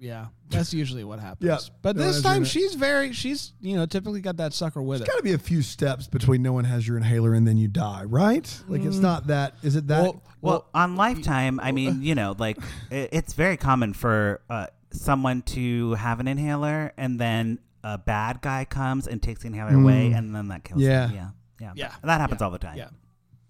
[0.00, 1.48] Yeah, that's usually what happens.
[1.48, 1.58] Yeah.
[1.82, 5.08] but No this time she's very she's you know typically got that sucker with There's
[5.08, 5.12] it.
[5.12, 7.68] got to be a few steps between no one has your inhaler and then you
[7.68, 8.62] die, right?
[8.68, 9.54] Like it's not that.
[9.62, 10.02] Is it that?
[10.02, 12.58] Well, Well, on Lifetime, I mean, you know, like
[12.90, 18.40] it, it's very common for uh, someone to have an inhaler and then a bad
[18.40, 20.84] guy comes and takes the inhaler away, and then that kills Mm.
[20.84, 21.06] Yeah.
[21.06, 21.14] them.
[21.14, 21.28] Yeah,
[21.60, 21.92] yeah, Yeah.
[22.04, 22.44] That happens Yeah.
[22.44, 22.76] all the time.
[22.76, 22.88] Yeah.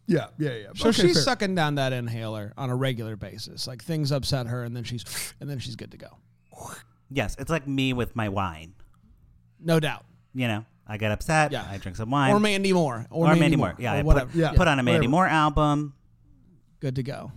[0.06, 0.66] yeah, yeah, yeah.
[0.74, 1.22] So Okay, she's fair.
[1.22, 3.66] sucking down that inhaler on a regular basis.
[3.66, 5.04] Like things upset her, and then she's
[5.40, 6.08] and then she's good to go.
[7.10, 8.74] Yes, it's like me with my wine.
[9.60, 10.04] No doubt.
[10.34, 11.52] You know, I get upset.
[11.52, 11.66] Yeah.
[11.68, 12.32] I drink some wine.
[12.32, 13.06] Or Mandy Moore.
[13.10, 13.74] Or, Or Mandy Moore.
[13.78, 14.30] Yeah, or I whatever.
[14.30, 14.52] put, Yeah.
[14.52, 15.10] put on a Mandy Whatever.
[15.10, 15.94] Moore album.
[16.80, 17.32] Good to go.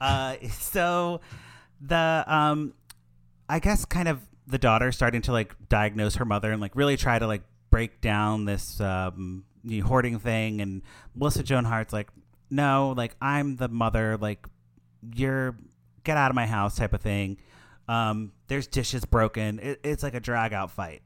[0.00, 1.20] Uh, so
[1.80, 2.74] the um,
[3.48, 6.96] I guess kind of the daughter starting to like diagnose her mother and like really
[6.96, 10.82] try to like break down this um you know, hoarding thing, and
[11.14, 12.08] Melissa Joan Hart's like,
[12.50, 14.46] no, like I'm the mother, like
[15.14, 15.56] you're
[16.04, 17.38] get out of my house type of thing.
[17.88, 19.58] Um, there's dishes broken.
[19.60, 21.02] It, it's like a drag out fight.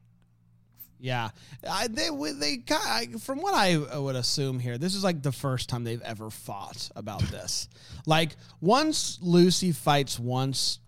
[0.99, 1.31] Yeah,
[1.69, 5.71] I, they they I, from what I would assume here, this is like the first
[5.71, 7.69] time they've ever fought about this.
[8.07, 10.79] like once Lucy fights once,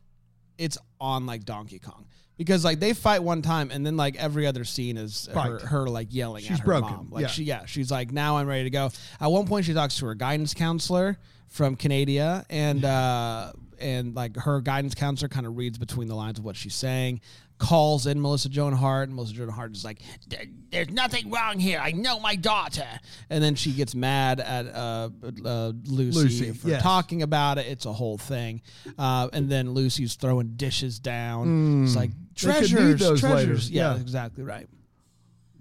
[0.59, 4.47] it's on like Donkey Kong because like they fight one time and then like every
[4.47, 7.09] other scene is her, her like yelling She's at her broken, mom.
[7.11, 7.29] Like yeah.
[7.29, 8.91] she yeah she's like now I'm ready to go.
[9.21, 14.37] At one point she talks to her guidance counselor from Canada and uh and like
[14.37, 17.21] her guidance counselor kind of reads between the lines of what she's saying.
[17.59, 21.61] Calls in Melissa Joan Hart, and Melissa Joan Hart is like, "There- "There's nothing wrong
[21.61, 21.79] here.
[21.79, 22.89] I know my daughter."
[23.31, 25.11] And then she gets mad at uh,
[25.45, 26.83] uh, Lucy, Lucy, for yes.
[26.83, 27.67] talking about it.
[27.67, 28.63] It's a whole thing.
[28.99, 31.85] Uh, and then Lucy's throwing dishes down.
[31.85, 33.71] It's like They could need treasures, those treasures.
[33.71, 34.01] Yeah, Yeah.
[34.01, 34.69] exactly right.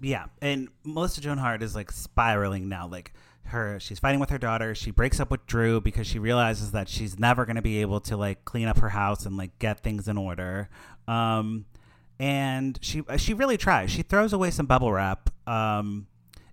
[0.00, 2.88] Yeah, and Melissa Joan Hart is like spiraling now.
[2.88, 3.12] Like
[3.46, 4.74] her, she's fighting with her daughter.
[4.74, 8.00] She breaks up with Drew because she realizes that she's never going to be able
[8.00, 10.68] to like clean up her house and like get things in order.
[11.08, 11.66] Um,
[12.18, 13.90] and she she really tries.
[13.90, 15.30] She throws away some bubble wrap.
[15.48, 16.06] Um,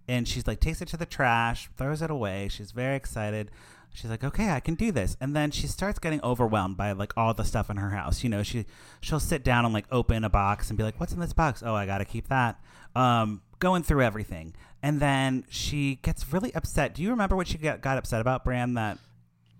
[0.07, 2.47] and she's like takes it to the trash, throws it away.
[2.49, 3.51] She's very excited.
[3.93, 7.13] She's like, "Okay, I can do this." And then she starts getting overwhelmed by like
[7.15, 8.23] all the stuff in her house.
[8.23, 8.65] You know, she
[9.01, 11.61] she'll sit down and like open a box and be like, "What's in this box?
[11.63, 12.59] Oh, I got to keep that."
[12.95, 14.55] Um, going through everything.
[14.81, 16.95] And then she gets really upset.
[16.95, 18.75] Do you remember what she got, got upset about, Bran?
[18.75, 18.97] That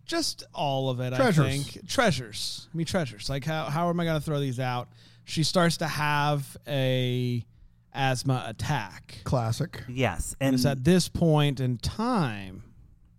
[0.06, 1.46] Just all of it, Treasures.
[1.46, 1.88] I think.
[1.90, 2.68] Treasures.
[2.74, 3.30] I mean, treasures.
[3.30, 4.88] Like, how, how am I going to throw these out?
[5.26, 7.46] She starts to have a
[7.94, 9.20] asthma attack.
[9.26, 9.84] Classic.
[9.90, 12.64] yes, And and it's at this point in time.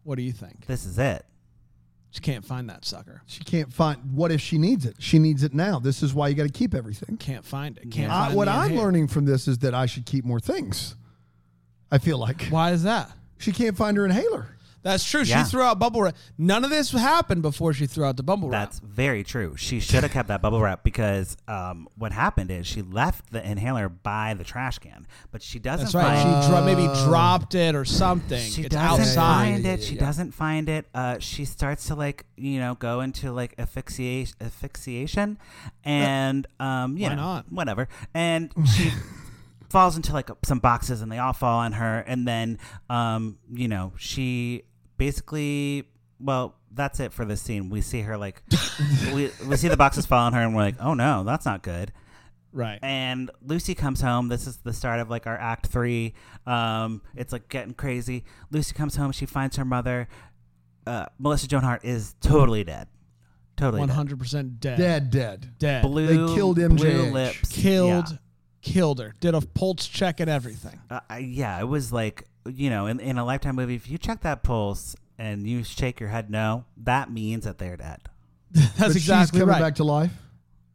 [0.02, 0.66] What do you think?
[0.66, 1.24] this is it.
[2.12, 3.22] She can't find that sucker.
[3.26, 4.12] She can't find.
[4.12, 4.96] What if she needs it?
[4.98, 5.78] She needs it now.
[5.78, 7.16] This is why you got to keep everything.
[7.18, 7.88] Can't find it.
[7.92, 8.82] Can't I, find what I'm inhaler.
[8.86, 10.96] learning from this is that I should keep more things.
[11.90, 13.10] I feel like Why is that?
[13.38, 14.56] she can't find her inhaler.
[14.82, 15.20] That's true.
[15.20, 15.44] Yeah.
[15.44, 16.16] She threw out bubble wrap.
[16.38, 18.68] None of this happened before she threw out the bubble wrap.
[18.70, 19.54] That's very true.
[19.58, 23.46] She should have kept that bubble wrap because um, what happened is she left the
[23.46, 26.22] inhaler by the trash can, but she doesn't That's right.
[26.22, 28.40] find She dro- maybe dropped it or something.
[28.40, 29.14] She it's doesn't outside.
[29.16, 29.80] find Yeah, it.
[29.80, 30.00] yeah, She yeah.
[30.06, 30.86] doesn't find it.
[30.94, 35.38] Uh, she starts to like you know go into like asphyxiation, asphyxiation,
[35.84, 37.52] and um, you Why know, not?
[37.52, 37.86] whatever.
[38.14, 38.90] And she
[39.70, 42.00] falls into like some boxes, and they all fall on her.
[42.00, 44.64] And then um, you know she
[44.98, 45.84] basically
[46.18, 47.70] well that's it for this scene.
[47.70, 48.42] We see her like
[49.14, 51.62] we we see the boxes fall on her, and we're like, oh no, that's not
[51.62, 51.92] good.
[52.52, 52.80] Right.
[52.82, 54.28] And Lucy comes home.
[54.28, 56.14] This is the start of like our act three.
[56.46, 58.24] Um, it's like getting crazy.
[58.50, 59.12] Lucy comes home.
[59.12, 60.08] She finds her mother.
[60.86, 62.88] Uh, Melissa Joan Hart is totally dead.
[63.56, 64.78] Totally hundred percent dead.
[64.78, 65.54] Dead, dead.
[65.58, 65.82] Dead.
[65.82, 67.12] Blue, They killed blue MJH.
[67.12, 67.48] lips.
[67.52, 68.08] Killed.
[68.10, 68.16] Yeah.
[68.62, 69.14] Killed her.
[69.20, 70.78] Did a pulse check and everything.
[70.90, 73.98] Uh, I- yeah, it was like you know, in, in a lifetime movie, if you
[73.98, 78.00] check that pulse and you shake your head no, that means that they're dead.
[78.50, 79.60] That's But exactly she's coming right.
[79.60, 80.10] back to life.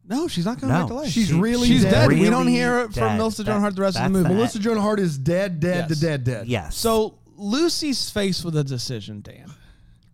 [0.08, 1.08] no, she's not coming No, back to life.
[1.10, 2.08] She's really she's dead.
[2.08, 2.18] dead.
[2.20, 3.16] we don't hear it from dead.
[3.18, 4.28] Melissa Joan That- Hart the rest of the movie.
[4.28, 5.98] the- Melissa Joan Hart is dead, dead Yes.
[5.98, 6.46] to dead, dead.
[6.46, 6.76] Yes.
[6.76, 9.52] So Lucy's faced with a decision, Dan.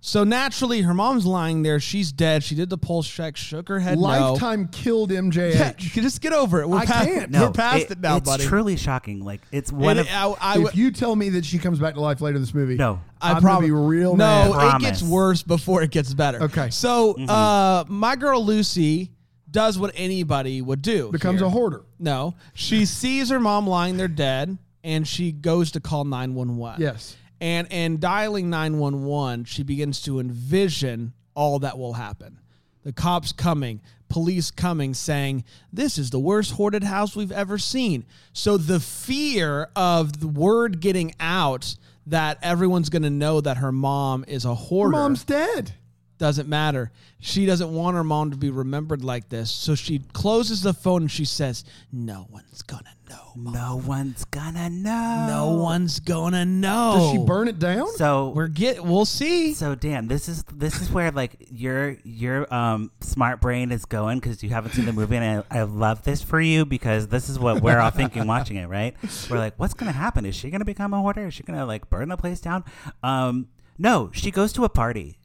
[0.04, 1.78] So naturally, her mom's lying there.
[1.78, 2.42] She's dead.
[2.42, 3.98] She did the pulse check, shook her head.
[3.98, 4.02] no.
[4.02, 5.54] Lifetime killed MJH.
[5.54, 6.68] Yeah, you just get over it.
[6.68, 7.30] We're I past, can't.
[7.30, 8.16] no, we're past it, now, buddy.
[8.18, 8.44] it's buddy.
[8.46, 9.20] truly shocking.
[9.24, 11.78] Like it's one And of I, I, if would- you tell me that she comes
[11.78, 13.00] back to life later in this movie, no.
[13.20, 14.48] I I'm gonna be real no, mad.
[14.48, 14.82] it Promise.
[14.88, 16.42] gets worse before it gets better.
[16.42, 16.70] Okay.
[16.70, 19.12] So, uh, my girl Lucy
[19.52, 21.12] does what anybody would do.
[21.12, 21.46] becomes here.
[21.46, 21.84] a hoarder.
[22.00, 26.56] No, she sees her mom lying there dead, and she goes to call nine one
[26.56, 26.80] one.
[26.80, 27.16] Yes.
[27.42, 32.38] And and dialing nine one one, she begins to envision all that will happen.
[32.84, 38.04] The cops coming, police coming, saying, This is the worst hoarded house we've ever seen.
[38.32, 41.74] So the fear of the word getting out
[42.06, 44.96] that everyone's going to know that her mom is a hoarder.
[44.96, 45.74] Her mom's dead.
[46.22, 46.92] Doesn't matter.
[47.18, 49.50] She doesn't want her mom to be remembered like this.
[49.50, 53.32] So she closes the phone and she says, No one's gonna know.
[53.34, 53.52] Mom.
[53.52, 55.26] No one's gonna know.
[55.28, 56.94] No one's gonna know.
[56.96, 57.88] Does she burn it down?
[57.96, 59.52] So We're get we'll see.
[59.54, 64.20] So Dan, this is this is where like your your um smart brain is going
[64.20, 67.28] because you haven't seen the movie, and I, I love this for you because this
[67.28, 68.68] is what we're all thinking watching it.
[68.68, 68.94] Right?
[69.28, 70.24] We're like, what's gonna happen?
[70.24, 71.26] Is she gonna become a hoarder?
[71.26, 72.62] Is she gonna like burn the place down?
[73.02, 75.18] Um, no, she goes to a party.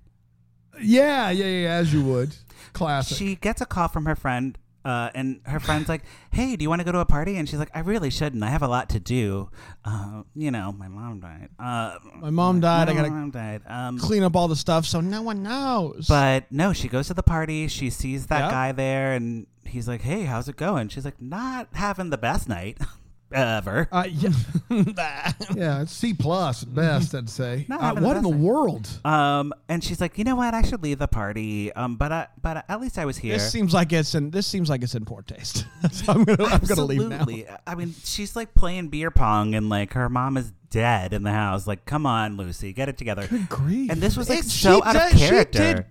[0.82, 2.36] Yeah, yeah, yeah, as you would.
[2.74, 3.18] Classic.
[3.18, 4.58] She gets a call from her friend.
[4.86, 7.50] Uh, and her friend's like, "Hey, do you want to go to a party?" And
[7.50, 8.42] she's like, "I really shouldn't.
[8.42, 9.50] I have a lot to do.
[9.84, 11.50] Uh, you know, my mom died.
[11.60, 12.88] Uh, My mom died.
[12.88, 13.64] I gotta mom died.
[13.68, 16.06] Um, clean up all the stuff so no one knows.
[16.08, 17.68] But no, she goes to the party.
[17.68, 18.50] She sees that Yeah.
[18.52, 22.48] guy there, and he's like, "Hey, how's it going?" She's like, "Not having the best
[22.48, 22.78] night
[23.32, 24.30] ever." uh, yeah,
[25.56, 27.66] yeah, it's C plus at best, I'd say.
[27.70, 28.90] Not Uh, having the what in the best world?
[29.06, 30.54] Um, and she's like, "You know what?
[30.54, 31.72] I should leave the party.
[31.74, 34.48] Um, but I, but at least I was here." this seems like it's in this
[34.48, 35.66] seems like it's in poor taste.
[35.92, 37.16] so I'm gonna I'm gonna leave now.
[37.18, 37.48] Absolutely.
[37.66, 41.32] I mean, she's like playing beer pong, and like her mom is dead in the
[41.32, 41.66] house.
[41.68, 43.26] Like, come on, Lucy, get it together.
[43.28, 43.92] Good grief.
[43.92, 45.74] And this was like It- so she out of did- she character.
[45.76, 45.86] did-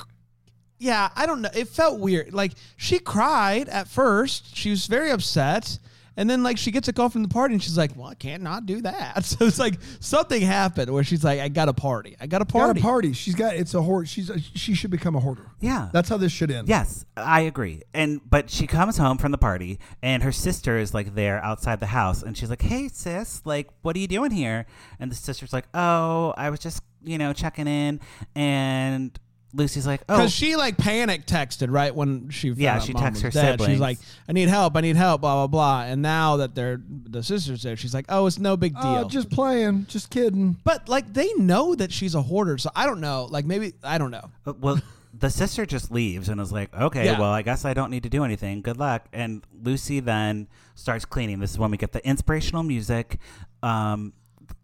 [0.79, 1.49] yeah, I don't know.
[1.55, 2.35] It felt weird.
[2.35, 4.55] Like she cried at first.
[4.55, 5.79] She was very upset.
[6.17, 8.15] And then like she gets a call from the party and she's like, Well, I
[8.15, 9.25] can't not do that.
[9.25, 12.17] So it's like something happened where she's like, I got a party.
[12.21, 12.81] I got a Got party.
[12.81, 13.13] a party.
[13.13, 13.55] She's got.
[13.57, 14.09] It's a hoard.
[14.09, 14.31] She's.
[14.31, 15.51] A, she should become a hoarder.
[15.61, 15.91] Yeah.
[15.93, 16.69] That's how this should end.
[16.69, 17.83] Yes, I agree.
[17.93, 21.81] And but she comes home from the party and her sister is like there outside
[21.81, 24.67] the house and she's like, "Hey sis, like what are you doing here?"
[25.01, 28.01] And the sister's like, "Oh, I was just, you know, checking in."
[28.35, 29.19] And
[29.55, 32.93] Lucy's like, "Oh, Because she like panic texted right when she found Yeah, out she
[32.93, 33.53] mom texts was her dead.
[33.53, 33.73] siblings.
[33.73, 35.83] She's like, I need help, I need help, blah blah blah.
[35.91, 39.05] And now that they're the sisters there, she's like, Oh, it's no big deal.
[39.07, 39.87] Oh, just playing.
[39.89, 40.57] Just kidding.
[40.65, 43.27] but like they know that she's a hoarder, so I don't know.
[43.31, 44.31] Like maybe I don't know.
[44.47, 44.81] Uh, well,
[45.19, 47.19] the sister just leaves and is like, okay, Yeah.
[47.19, 48.61] well, I guess I don't need to do anything.
[48.61, 49.07] Good luck.
[49.15, 51.39] And Lucy then starts cleaning.
[51.41, 53.19] This is when we get the inspirational music.
[53.63, 54.13] Um,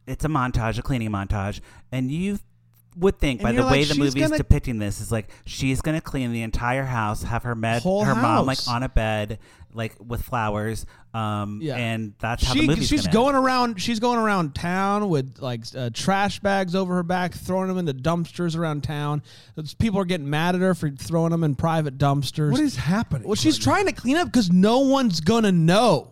[0.06, 2.38] it's a montage, a cleaning montage, and you
[2.96, 5.10] would think And by the you're way the she's movie is gonna- depicting this is
[5.10, 8.82] like she's gonna clean the entire house, have her med, Whole her mom like on
[8.82, 9.38] a bed,
[9.74, 10.84] like with flowers.
[11.14, 11.76] Um, Yeah.
[11.76, 13.12] and that's how the She movie's she's gonna end.
[13.14, 13.80] going around.
[13.82, 17.92] She's going around town with like uh, trash bags over her back, throwing them into
[17.94, 19.22] dumpsters around town.
[19.56, 22.52] It's- People are getting mad at her for throwing them in private dumpsters.
[22.52, 23.26] What is happening?
[23.26, 23.64] well, she's Courtney?
[23.84, 26.08] trying to clean up because no one's gonna know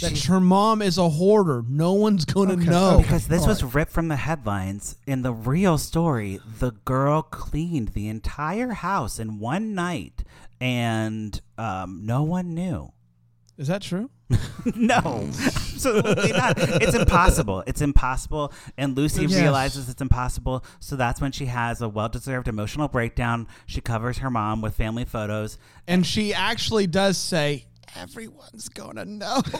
[0.00, 1.64] that She's- her mom is a hoarder.
[1.68, 2.98] No one's gonna know.
[3.02, 4.96] Because this All was ripped from the headlines.
[5.06, 10.22] In the real story, the girl cleaned the entire house in one night,
[10.60, 12.92] and um, no one knew.
[13.58, 14.10] Is that true?
[14.76, 16.54] no, absolutely not.
[16.56, 17.62] It's impossible.
[17.66, 18.52] It's impossible.
[18.78, 19.38] And Lucy Yes.
[19.40, 20.64] realizes it's impossible.
[20.78, 23.48] So that's when she has a well deserved emotional breakdown.
[23.66, 25.58] She covers her mom with family photos.
[25.86, 29.40] And she actually does say, "Everyone's gonna know."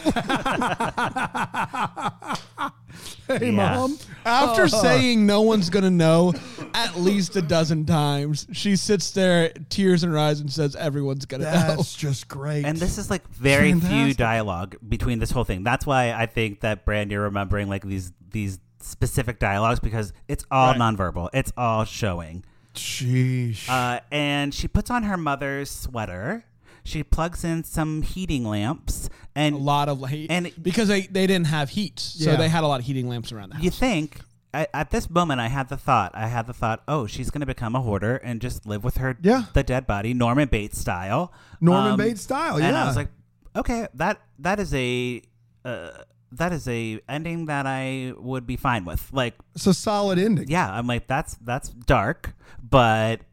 [3.27, 3.75] Hey, Yeah.
[3.77, 3.97] mom.
[4.25, 6.33] After Uh, saying no one's gonna know
[6.73, 11.25] at least a dozen times, she sits there, tears in her eyes, and says, "Everyone's
[11.25, 12.65] gonna know." That's just great.
[12.65, 14.17] And this is like very few Fantastic.
[14.17, 15.63] dialogue between this whole thing.
[15.63, 20.43] That's why I think that Brand you're remembering like these these specific dialogues because it's
[20.51, 20.77] all Right.
[20.79, 21.29] nonverbal.
[21.33, 22.43] It's all showing.
[22.75, 23.69] Sheesh.
[23.69, 26.43] Uh, and she puts on her mother's sweater.
[26.83, 31.27] She plugs in some heating lamps, and a lot of heat, And- because they, they
[31.27, 32.35] didn't have heat, so Yeah.
[32.37, 33.63] they had a lot of heating lamps around the house.
[33.63, 34.21] you think
[34.53, 36.11] at, at this moment I had the thought.
[36.13, 36.83] I had the thought.
[36.87, 39.43] Oh, she's going to become a hoarder and just live with her Yeah.
[39.53, 41.31] the dead body, Norman Bates style.
[41.61, 42.57] Norman Um, Bates style.
[42.57, 43.09] And I was like,
[43.55, 45.21] okay, that that is a
[45.63, 45.89] uh,
[46.33, 49.07] that is a ending that I would be fine with.
[49.13, 50.47] Like, it's a solid ending.
[50.49, 53.25] yeah, I'm like that's that's dark, but I,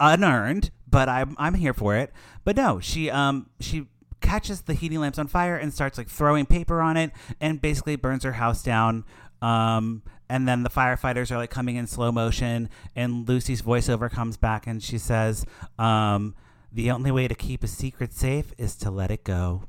[0.00, 0.70] unearned.
[0.88, 2.12] But I'm I'm here for it.
[2.44, 3.86] But no, she um she
[4.20, 7.96] catches the heating lamps on fire and starts like throwing paper on it and basically
[7.96, 9.04] burns her house down.
[9.42, 14.36] Um, and then the firefighters are like coming in slow motion, and Lucy's voiceover comes
[14.36, 15.44] back and she says,
[15.78, 16.34] um,
[16.72, 19.64] "The only way to keep a secret safe is to let it go,"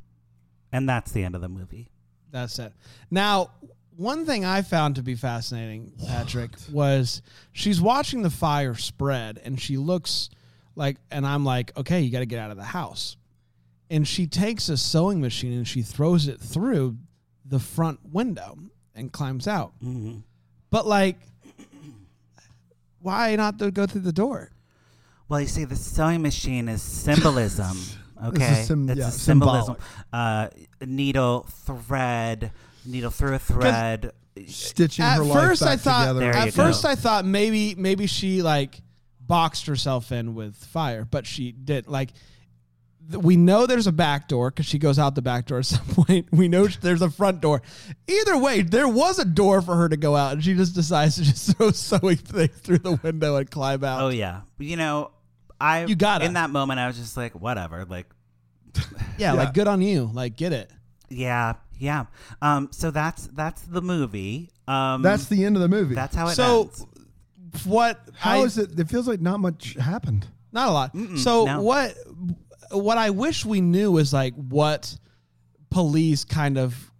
[0.71, 1.91] and that's the end of the movie.
[2.31, 2.73] That's it.
[3.11, 3.51] Now,
[3.97, 9.59] one thing I found to be fascinating, Patrick, was she's watching the fire spread and
[9.59, 10.29] she looks
[10.75, 13.17] like, and I'm like, okay, you got to get out of the house.
[13.89, 16.97] And she takes a sewing machine and she throws it through
[17.43, 18.57] the front window
[18.93, 19.73] and climbs out.
[19.83, 20.17] Mm-hmm.
[20.69, 21.17] But like,
[23.01, 24.51] why not go through the door?
[25.27, 27.77] Well, you see, the sewing machine is symbolism.
[28.25, 29.77] Okay, sim- it's yeah, a symbolism.
[30.11, 30.47] Uh,
[30.83, 32.51] needle, thread,
[32.87, 34.11] needle through a thread.
[34.47, 36.19] Stitching at her life first back I thought together.
[36.19, 36.89] There at you first go.
[36.89, 38.81] I thought maybe maybe she like
[39.19, 42.11] boxed herself in with fire, but she did like.
[43.09, 45.65] th- We know there's a back door because she goes out the back door at
[45.75, 46.27] some point.
[46.31, 47.63] We know sh- there's a front door.
[48.07, 51.15] Either way, there was a door for her to go out, and she just decides
[51.15, 54.01] to just throw sewing things through the window and climb out.
[54.03, 55.09] Oh yeah, you know,
[55.59, 56.25] I You gotta.
[56.25, 56.79] in that moment.
[56.79, 57.85] I was just like, whatever.
[57.85, 58.05] Like,
[59.17, 60.11] yeah, like good on you.
[60.13, 60.69] Like get it.
[61.09, 62.05] yeah, yeah.
[62.41, 64.49] Um, so that's that's the movie.
[64.67, 65.95] Um, That's the end of the movie.
[65.95, 66.85] that's how it So, ends.
[67.65, 67.99] what?
[68.15, 68.77] How I, is it?
[68.77, 70.27] It feels like not much happened.
[70.51, 70.91] Not a lot.
[71.17, 71.61] so no.
[71.61, 71.95] what?
[72.71, 74.97] What I wish we knew is like what
[75.69, 76.91] police kind of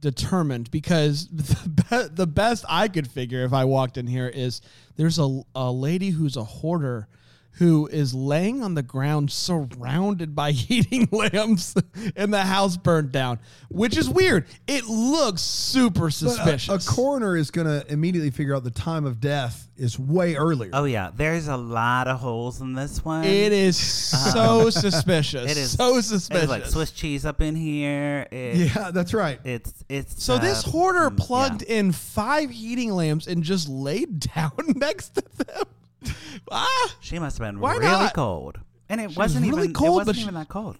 [0.00, 4.60] determined because the, be- the best I could figure if I walked in here is
[4.96, 7.08] there's a a lady who's a hoarder
[7.58, 11.74] who is laying on the ground surrounded by heating lamps
[12.16, 13.38] and the house burned down,
[13.68, 14.46] which is weird.
[14.66, 16.86] It looks super But a- suspicious.
[16.86, 20.70] a, coroner is going to immediately figure out the time of death is way earlier.
[20.72, 23.24] Oh yeah, there's a lot of holes in this one.
[23.24, 25.50] it is so suspicious.
[25.50, 26.28] It is so suspicious.
[26.28, 28.26] There's like Swiss cheese up in here.
[28.30, 29.40] It, yeah, that's right.
[29.44, 31.76] It's it's So this uh, hoarder mm, plugged yeah.
[31.76, 35.64] in five heating lamps and just laid down next to them.
[36.50, 38.14] Ah, She must have been Why really not?
[38.14, 40.76] cold, and it was wasn't really even cold, It but wasn't she- even that cold.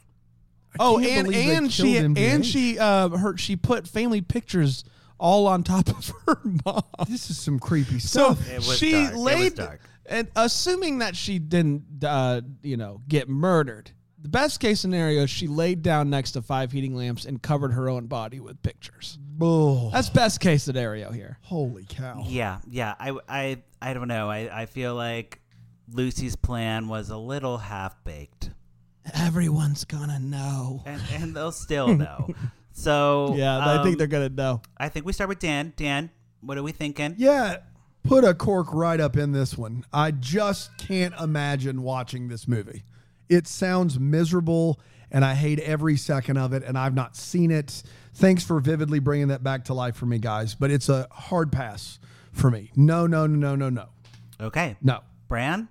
[0.78, 2.34] oh, can't and believe they and killed she MJ.
[2.34, 4.84] and she uh her she put family pictures
[5.18, 6.82] all on top of her mom.
[7.08, 8.48] This is some creepy So stuff.
[8.50, 9.08] It was she dark.
[9.08, 9.80] It was laid, dark.
[10.06, 13.90] and assuming that she didn't, uh, you know, get murdered.
[14.20, 17.72] The best case scenario, is she laid down next to five heating lamps and covered
[17.72, 19.18] her own body with pictures.
[19.40, 21.38] Oh, That's best case scenario here.
[21.42, 22.24] holy cow!
[22.26, 22.94] Yeah, yeah.
[22.98, 24.28] I, I, I don't know.
[24.28, 25.40] I, I feel like
[25.92, 28.50] Lucy's plan was a little half baked,
[29.14, 30.82] Everyone's gonna know.
[30.86, 32.28] and and they'll still know.
[32.72, 34.60] So Yeah, I think um, they're gonna know.
[34.76, 35.72] I think we start with Dan.
[35.76, 36.10] Dan,
[36.40, 37.14] what are we thinking?
[37.18, 37.58] Yeah,
[38.02, 39.84] put a cork right up in this one.
[39.92, 42.82] I just can't imagine watching this movie.
[43.28, 44.80] It sounds miserable,
[45.10, 46.62] and I hate every second of it.
[46.62, 47.82] And I've not seen it.
[48.14, 50.54] Thanks for vividly bringing that back to life for me, guys.
[50.54, 51.98] But it's a hard pass
[52.32, 52.70] for me.
[52.76, 53.88] No, no, no, no, no,
[54.40, 55.00] Okay, no.
[55.28, 55.68] Bran.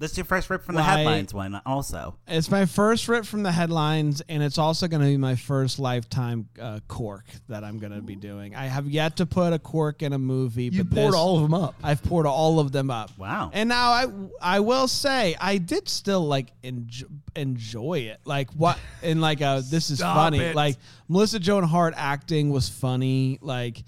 [0.00, 2.14] This is your first rip from the Why- headlines one, also.
[2.28, 5.80] It's my first rip from the headlines, and it's also going to be my first
[5.80, 8.54] lifetime uh, cork that I'm going to be doing.
[8.54, 10.64] I have yet to put a cork in a movie.
[10.66, 11.74] You but poured this- all of them up.
[11.82, 13.10] I've poured all of them up.
[13.18, 13.50] Wow.
[13.52, 14.06] And now I
[14.40, 18.20] I will say I did still like enjoy, enjoy it.
[18.24, 20.38] Like what and like uh this is Stop funny.
[20.38, 20.54] it.
[20.54, 20.76] Like
[21.08, 23.38] Melissa Joan Hart acting was funny.
[23.42, 23.82] Like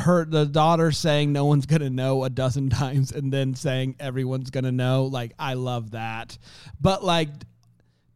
[0.00, 4.50] her the daughter saying no one's gonna know a dozen times and then saying everyone's
[4.50, 5.04] gonna know.
[5.04, 6.36] Like I love that.
[6.80, 7.28] But like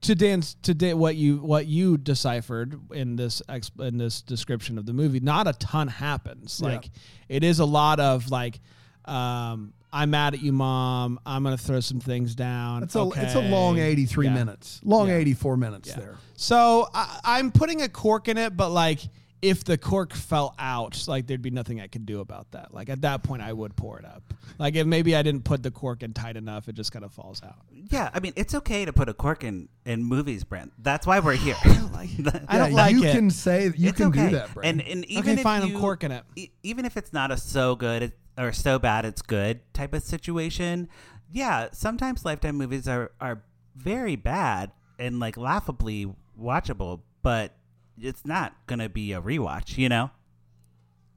[0.03, 4.77] to dance to da- what you what you deciphered in this exp- in this description
[4.77, 6.71] of the movie not a ton happens Yeah.
[6.71, 6.91] like
[7.29, 8.59] it is a lot of like
[9.05, 13.37] um i'm mad at you mom i'm gonna throw some things down It's a it's
[13.37, 14.35] a long 83 Yeah.
[14.35, 14.81] minutes.
[14.83, 15.15] Long Yeah.
[15.19, 16.17] 84 minutes there.
[16.35, 19.01] so I, i'm putting a cork in it but like
[19.43, 22.88] if the cork fell out like there'd be nothing i could do about that like
[22.88, 24.22] at that point i would pour it up
[24.59, 27.12] like if maybe i didn't put the cork in tight enough it just kind of
[27.12, 27.57] falls out
[27.90, 30.72] Yeah, I mean it's okay to put a cork in in movies, Brent.
[30.78, 31.57] That's why we're here.
[31.64, 33.07] I don't like that i don't you it.
[33.07, 34.30] You can say you it's can okay.
[34.30, 34.66] do that, Brad.
[34.66, 37.30] And and even okay if fine you, i'm corking it e- even if it's not
[37.30, 40.88] a so good or so bad it's good type of situation,
[41.30, 43.43] yeah, sometimes lifetime movies are are
[43.74, 47.55] very bad and like laughably watchable, but
[48.01, 50.11] it's not gonna be a rewatch, you know.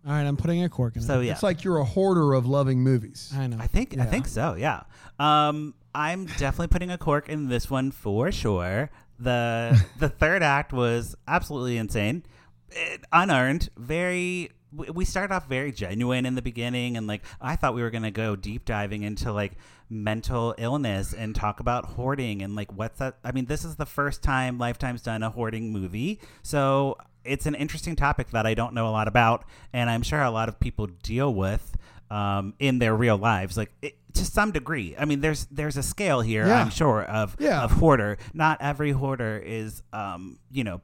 [0.06, 2.34] all right i'm putting a cork in So it yeah, It's like you're a hoarder
[2.34, 3.32] of loving movies.
[3.36, 4.56] i know I think I think so.
[4.56, 4.84] Yeah.
[5.20, 8.90] Um, I'm definitely putting a cork in this one for sure.
[9.20, 12.24] The the third act was absolutely insane,
[12.70, 13.70] it, unearned.
[13.78, 14.52] Very.
[14.76, 18.12] We- started off very genuine in the beginning, and like I thought we were gonna
[18.12, 19.54] go deep diving into like
[19.90, 23.18] mental illness and talk about hoarding and like what's that.
[23.24, 27.56] I mean, this is the first time Lifetime's done a hoarding movie, so it's an
[27.56, 30.60] interesting topic that I don't know a lot about, and I'm sure a lot of
[30.60, 31.76] people deal with
[32.12, 34.96] um, in their real lives, like it, to some degree.
[34.98, 36.62] I mean, there's there's a scale here, Yeah.
[36.62, 37.64] I'm sure, of Yeah.
[37.64, 38.18] of hoarder.
[38.34, 40.82] Not every hoarder is, um, you know,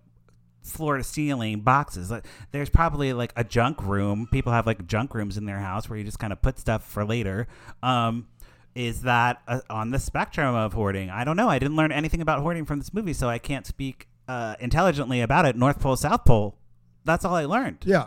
[0.63, 2.11] floor to ceiling boxes.
[2.11, 4.27] Like, there's probably like a junk room.
[4.31, 6.83] People have like junk rooms in their house where you just kind of put stuff
[6.87, 7.47] for later.
[7.83, 8.27] Um,
[8.75, 11.09] is that uh, on the spectrum of hoarding?
[11.09, 11.49] I don't know.
[11.49, 15.21] I didn't learn anything about hoarding from this movie, so I can't speak uh, intelligently
[15.21, 15.55] about it.
[15.57, 16.55] North Pole, South Pole.
[17.03, 17.79] That's all I learned.
[17.85, 18.05] Yeah.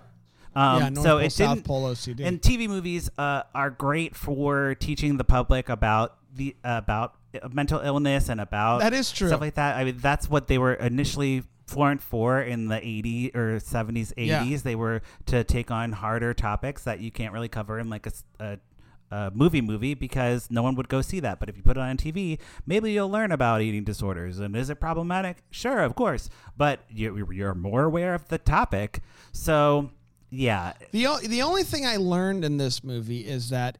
[0.57, 1.67] Um, yeah, North so Pole, it South didn't.
[1.67, 2.25] Pole OCD.
[2.25, 7.15] And TV movies uh, are great for teaching the public about the about
[7.53, 9.29] mental illness and about That is true.
[9.29, 9.77] stuff like that.
[9.77, 14.27] I mean, that's what they were initially formed for in the 80s or 70s, 80s.
[14.27, 14.57] Yeah.
[14.63, 18.07] They were to take on harder topics that you can't really cover in like
[18.37, 21.39] a movie movie because no one would go see that.
[21.39, 24.41] But if you put it on TV, maybe you'll learn about eating disorders.
[24.41, 25.39] And is it problematic?
[25.51, 26.29] Sure, of course.
[26.57, 29.01] But you're, you're more aware of the topic.
[29.33, 29.91] So,
[30.31, 30.73] yeah.
[30.91, 33.79] The o- the only thing I learned in this movie is that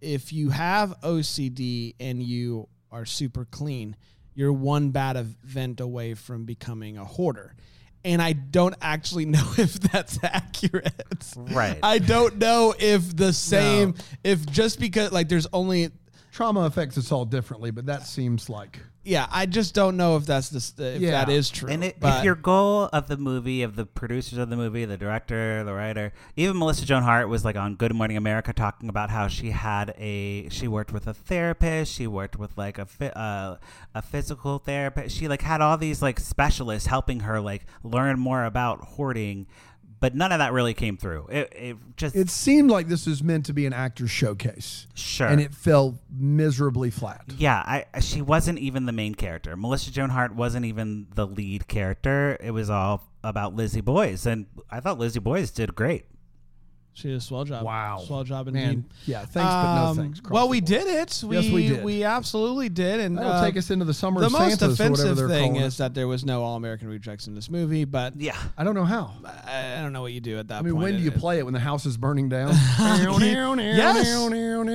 [0.00, 3.96] if you have OCD and you are super clean,
[4.38, 7.56] you're one bad event away from becoming a hoarder.
[8.04, 11.34] And I don't actually know if that's accurate.
[11.36, 11.76] Right.
[11.82, 15.90] I don't know if the same, if just because, like, there's only,
[16.30, 18.78] Trauma affects us all differently, but that seems like
[19.08, 21.12] yeah, I just don't know if that's the, if Yeah.
[21.12, 21.70] that is true.
[21.70, 24.84] And it, But- if your goal of the movie, of the producers of the movie,
[24.84, 28.88] the director, the writer, even Melissa Joan Hart was like on Good Morning America talking
[28.90, 32.84] about how she had a she worked with a therapist, she worked with like a
[32.84, 33.56] phy- uh,
[33.94, 35.16] a physical therapist.
[35.16, 39.46] She like had all these like specialists helping her like learn more about hoarding,
[40.00, 41.26] but none of that really came through.
[41.28, 45.26] It, it just it seemed like this was meant to be an actor's showcase, sure.
[45.26, 47.24] and it fell miserably flat.
[47.36, 49.56] Yeah, I she wasn't even the main character.
[49.56, 52.36] Melissa Joan Hart wasn't even the lead character.
[52.40, 56.06] It was all about Lizzie Boys, and I thought Lizzie Boys did great.
[56.98, 57.64] She did a swell job.
[57.64, 58.02] Wow.
[58.04, 58.60] Swell job indeed.
[58.60, 60.18] Man, yeah, thanks, but no Um, thanks.
[60.18, 60.68] across Well, the we board.
[60.68, 61.22] did it.
[61.26, 61.84] We, Yes, we did.
[61.84, 63.00] We absolutely did.
[63.00, 65.16] And That'll uh, take us into the summer the of most Santas or whatever offensive
[65.16, 65.78] they're thing calling is it.
[65.78, 67.84] that there was no All American Rejects in this movie.
[67.84, 69.12] But Yeah, I don't know how.
[69.46, 70.82] I, I don't know what you do at that I mean, point.
[70.82, 72.48] when do you It- play it when the house is burning down?
[73.58, 74.08] Yes.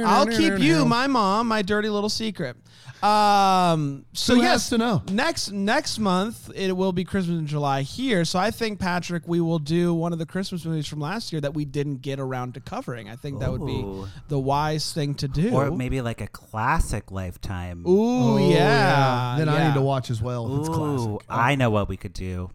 [0.06, 2.56] I'll keep you, my mom, my dirty little secret.
[3.04, 5.04] Um, so Who yes, to know?
[5.12, 8.24] next next month it will be Christmas in July here.
[8.24, 11.42] So I think Patrick, we will do one of the Christmas movies from last year
[11.42, 13.10] that we didn't get around to covering.
[13.10, 14.08] I think that would be Ooh.
[14.30, 15.54] the wise thing to do.
[15.54, 17.86] or maybe like a classic Lifetime.
[17.86, 19.36] Ooh, yeah.
[19.38, 20.54] Then I need to watch as well.
[20.54, 21.22] If it's Ooh, classic.
[21.30, 22.52] I know what we could do.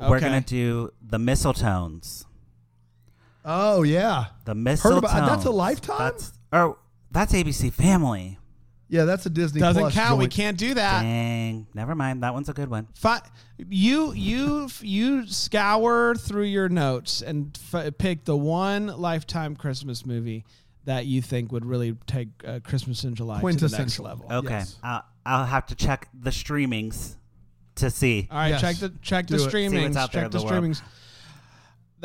[0.00, 0.20] We're Okay.
[0.26, 2.24] gonna do the mistletones.
[3.44, 5.98] Oh yeah, The Heard about- that's a Lifetime?
[5.98, 6.78] That's or
[7.10, 8.38] that's ABC Family.
[8.88, 9.04] Yeah.
[9.04, 9.60] That's a Disney.
[9.60, 10.18] Doesn't Plus count.
[10.18, 10.32] We joint.
[10.34, 11.02] can't do that.
[11.02, 12.22] Dang, never mind.
[12.22, 12.88] That one's a good one.
[12.94, 13.22] Fi-
[13.58, 20.44] you you you scour through your notes and f- pick the one lifetime Christmas movie
[20.84, 24.04] that you think would really take uh, Christmas in July to the next Quintessential.
[24.04, 24.26] level.
[24.30, 24.78] Okay, Yes.
[24.84, 27.16] uh, I'll have to check the streamings
[27.76, 28.28] to see.
[28.30, 28.60] All right, Yes.
[28.60, 29.50] check the check the Do it.
[29.50, 29.82] See streamings.
[29.82, 30.64] what's out there check in the the world.
[30.64, 30.82] streamings.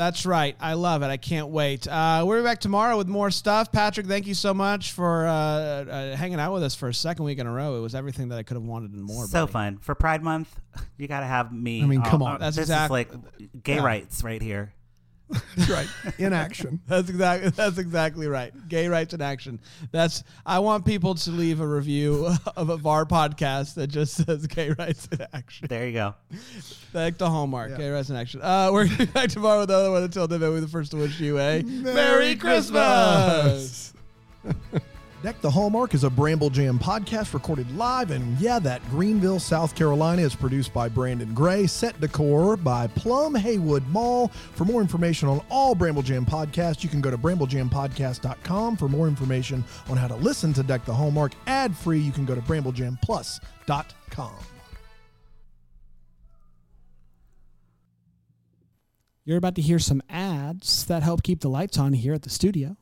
[0.02, 0.56] That's right.
[0.60, 1.08] I love it.
[1.10, 1.88] I can't wait.
[1.88, 3.72] Uh, we'll be back tomorrow with more stuff.
[3.72, 7.24] Patrick, thank you so much for uh, uh, hanging out with us for a second
[7.24, 7.78] week in a row.
[7.78, 9.28] It was everything that I could have wanted and more.
[9.28, 9.52] so buddy.
[9.52, 10.60] fun for Pride Month.
[10.97, 11.84] You gotta have me.
[11.84, 12.39] I mean, come Uh, on.
[12.39, 13.10] That's this exact- is like
[13.64, 13.84] gay yeah.
[13.84, 14.74] rights right here.
[15.56, 15.88] That's right.
[16.18, 16.80] In action.
[16.88, 18.54] That's exactly that's exactly right.
[18.68, 19.60] Gay rights in action.
[19.92, 24.48] That's I want people to leave a review of, a VAR podcast that just says
[24.48, 25.68] gay rights in action.
[25.70, 26.16] There you go.
[26.92, 27.72] Thank the hallmark.
[27.72, 27.78] Yeah.
[27.78, 28.42] Gay rights in action.
[28.42, 30.04] Uh, we're gonna be back tomorrow with another one.
[30.04, 33.94] Until then, we're the first to wish you a Merry Christmas.
[35.22, 39.76] Deck the Hallmark is a Bramble Jam podcast recorded live, and yeah, that Greenville, South
[39.76, 41.68] Carolina is produced by Brandon Gray.
[41.68, 44.30] Set decor by Plum Haywood Mall.
[44.30, 48.78] For more information on all Bramble Jam podcasts, you can go to bramblejampodcast.com.
[48.78, 52.26] For more information on how to listen to Deck the Hallmark ad free, you can
[52.26, 54.34] go to bramblejamplus.com.
[59.24, 62.32] You're about to hear some ads that help keep the lights on here at the
[62.32, 62.76] studio.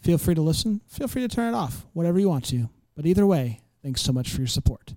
[0.00, 2.68] Feel free to listen, feel free to turn it off, whatever you want to.
[2.94, 4.94] But either way, thanks so much for your support.